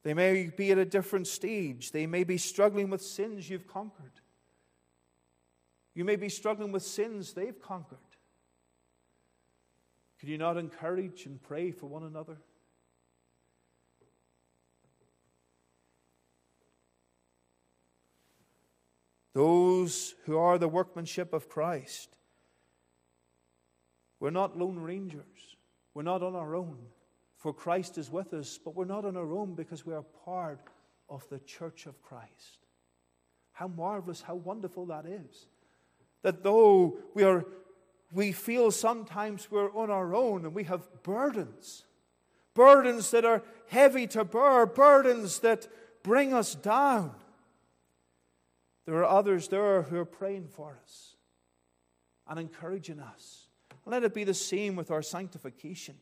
[0.03, 1.91] They may be at a different stage.
[1.91, 4.11] They may be struggling with sins you've conquered.
[5.93, 7.99] You may be struggling with sins they've conquered.
[10.19, 12.37] Could you not encourage and pray for one another?
[19.33, 22.17] Those who are the workmanship of Christ.
[24.19, 25.55] We're not lone rangers.
[25.93, 26.77] We're not on our own
[27.41, 30.61] for Christ is with us, but we're not on our own because we are part
[31.09, 32.59] of the church of Christ.
[33.51, 35.47] How marvelous, how wonderful that is.
[36.21, 37.45] That though we are
[38.13, 41.85] we feel sometimes we're on our own and we have burdens,
[42.53, 45.67] burdens that are heavy to bear, burdens that
[46.03, 47.15] bring us down.
[48.85, 51.15] There are others there who are praying for us
[52.27, 53.47] and encouraging us.
[53.85, 55.95] Let it be the same with our sanctification.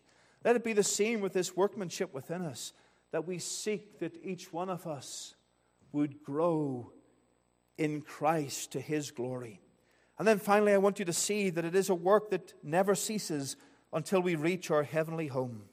[0.43, 2.73] Let it be the same with this workmanship within us,
[3.11, 5.35] that we seek that each one of us
[5.91, 6.91] would grow
[7.77, 9.59] in Christ to his glory.
[10.17, 12.93] And then finally, I want you to see that it is a work that never
[12.93, 13.55] ceases
[13.93, 15.63] until we reach our heavenly home.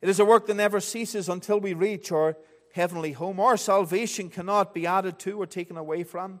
[0.00, 2.36] It is a work that never ceases until we reach our
[2.72, 3.40] heavenly home.
[3.40, 6.40] Our salvation cannot be added to or taken away from,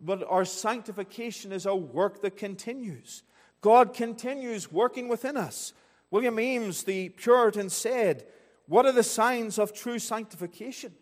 [0.00, 3.22] but our sanctification is a work that continues.
[3.60, 5.72] God continues working within us.
[6.10, 8.24] William Ames, the Puritan, said,
[8.66, 10.92] What are the signs of true sanctification?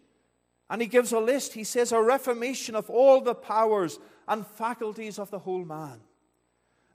[0.68, 1.54] And he gives a list.
[1.54, 6.00] He says, A reformation of all the powers and faculties of the whole man,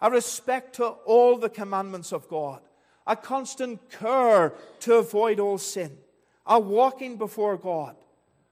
[0.02, 2.62] a respect to all the commandments of God,
[3.08, 5.98] a constant care to avoid all sin,
[6.46, 7.96] a walking before God,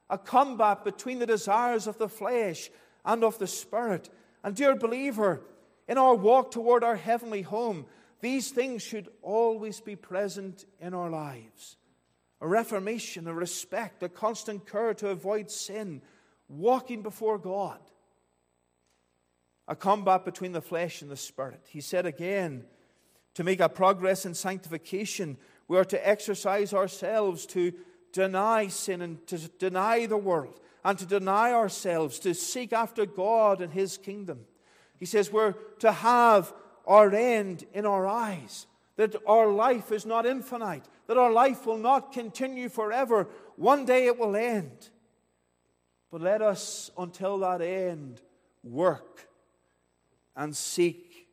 [0.10, 2.70] a combat between the desires of the flesh
[3.04, 4.10] and of the spirit.
[4.44, 5.42] And, dear believer,
[5.90, 7.86] in our walk toward our heavenly home,
[8.22, 11.78] these things should always be present in our lives
[12.42, 16.02] a reformation, a respect, a constant care to avoid sin,
[16.48, 17.80] walking before God,
[19.68, 21.68] a combat between the flesh and the spirit.
[21.70, 22.64] He said again,
[23.36, 25.38] to make a progress in sanctification,
[25.68, 27.74] we are to exercise ourselves to
[28.12, 33.62] deny sin and to deny the world and to deny ourselves, to seek after God
[33.62, 34.46] and His kingdom.
[34.98, 36.54] He says we're to have
[36.90, 38.66] our end in our eyes,
[38.98, 43.28] that our life is not infinite, that our life will not continue forever.
[43.56, 44.90] One day it will end.
[46.12, 48.22] But let us, until that end,
[48.64, 49.28] work
[50.36, 51.28] and seek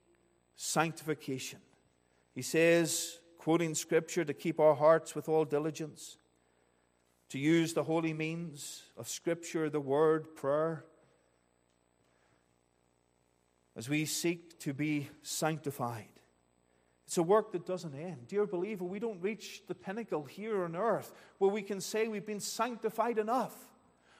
[0.54, 1.60] sanctification.
[2.34, 6.18] He says, quoting Scripture, to keep our hearts with all diligence,
[7.30, 10.84] to use the holy means of Scripture, the Word, prayer
[13.76, 16.08] as we seek to be sanctified.
[17.06, 18.26] It's a work that doesn't end.
[18.26, 22.26] Dear believer, we don't reach the pinnacle here on earth where we can say we've
[22.26, 23.54] been sanctified enough.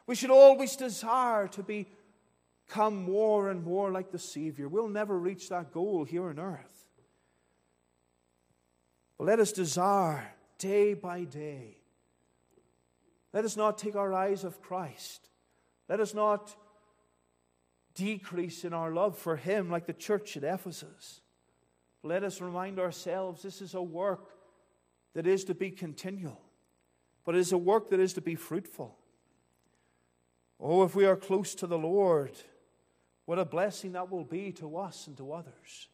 [0.07, 4.69] We should always desire to become more and more like the Savior.
[4.69, 6.85] We'll never reach that goal here on earth.
[9.19, 11.79] But let us desire day by day.
[13.33, 15.29] Let us not take our eyes off Christ.
[15.89, 16.55] Let us not
[17.97, 21.21] decrease in our love for Him like the church at Ephesus.
[22.05, 24.31] let us remind ourselves this is a work
[25.15, 26.41] that is to be continual,
[27.25, 28.97] but it is a work that is to be fruitful.
[30.61, 32.33] Oh, if we are close to the Lord,
[33.25, 35.89] what a blessing that will be to us and to others.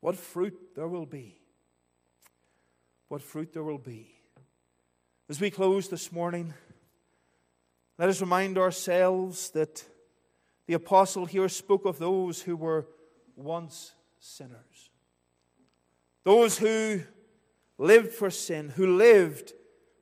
[0.00, 1.40] What fruit there will be.
[3.08, 4.14] What fruit there will be.
[5.28, 6.54] As we close this morning,
[7.98, 9.84] let us remind ourselves that
[10.68, 12.86] the apostle here spoke of those who were
[13.36, 14.90] once sinners.
[16.24, 17.00] Those who
[17.78, 19.54] lived for sin, who lived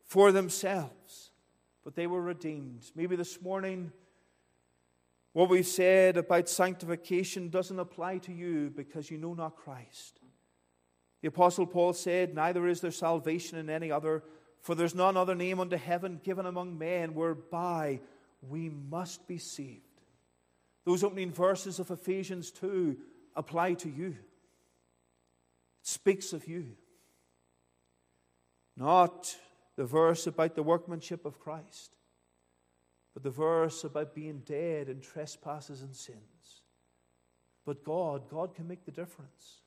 [0.06, 1.30] for themselves,
[1.84, 2.90] but they were redeemed.
[2.96, 3.92] Maybe this morning,
[5.34, 10.18] what we've said about sanctification doesn't apply to you because you know not Christ.
[11.22, 14.24] The Apostle Paul said, Neither is there salvation in any other,
[14.62, 18.00] for there's none other name under heaven given among men whereby
[18.42, 19.85] we must be saved.
[20.86, 22.96] Those opening verses of Ephesians 2
[23.34, 24.10] apply to you.
[25.80, 26.68] It speaks of you.
[28.76, 29.36] Not
[29.74, 31.96] the verse about the workmanship of Christ,
[33.14, 36.62] but the verse about being dead in trespasses and sins.
[37.64, 39.62] But God, God can make the difference.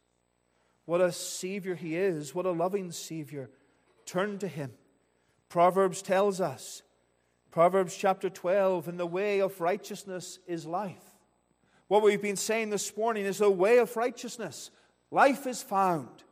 [0.86, 3.50] What a Savior He is, what a loving Savior.
[4.06, 4.72] Turn to Him.
[5.50, 6.82] Proverbs tells us,
[7.52, 11.09] Proverbs chapter 12, in the way of righteousness is life.
[11.90, 14.70] What we've been saying this morning is the way of righteousness.
[15.10, 16.24] Life is found,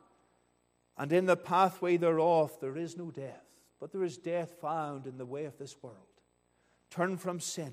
[0.96, 3.44] and in the pathway thereof there is no death,
[3.80, 5.96] but there is death found in the way of this world.
[6.90, 7.72] Turn from sin,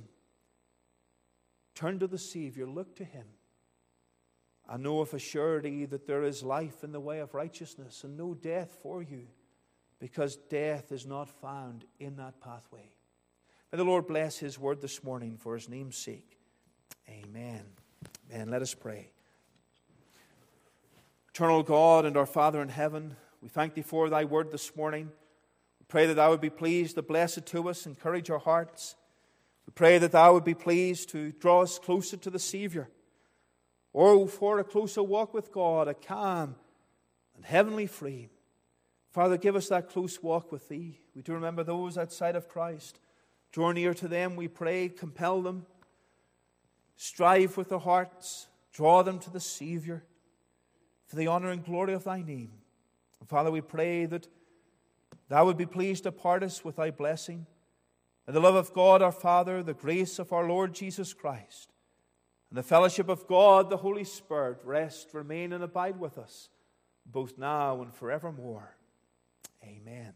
[1.76, 3.28] turn to the Savior, look to Him.
[4.68, 8.18] I know of a surety that there is life in the way of righteousness and
[8.18, 9.28] no death for you,
[10.00, 12.90] because death is not found in that pathway.
[13.72, 16.35] May the Lord bless His word this morning for His name's sake.
[17.10, 17.62] Amen.
[18.32, 19.10] And let us pray.
[21.30, 25.12] Eternal God and our Father in heaven, we thank Thee for Thy word this morning.
[25.80, 28.96] We pray that Thou would be pleased to bless it to us, encourage our hearts.
[29.68, 32.90] We pray that Thou would be pleased to draw us closer to the Savior.
[33.94, 36.56] Or for a closer walk with God, a calm
[37.36, 38.30] and heavenly frame.
[39.12, 41.00] Father, give us that close walk with Thee.
[41.16, 43.00] We do remember those outside of Christ.
[43.52, 45.66] Draw near to them, we pray, compel them
[46.96, 50.04] Strive with their hearts, draw them to the Savior
[51.08, 52.52] for the honor and glory of thy name.
[53.20, 54.28] And Father, we pray that
[55.30, 57.46] thou would be pleased to part us with thy blessing.
[58.28, 61.72] And the love of God our Father, the grace of our Lord Jesus Christ,
[62.50, 66.50] and the fellowship of God the Holy Spirit rest, remain, and abide with us,
[67.06, 68.76] both now and forevermore.
[69.64, 70.14] Amen.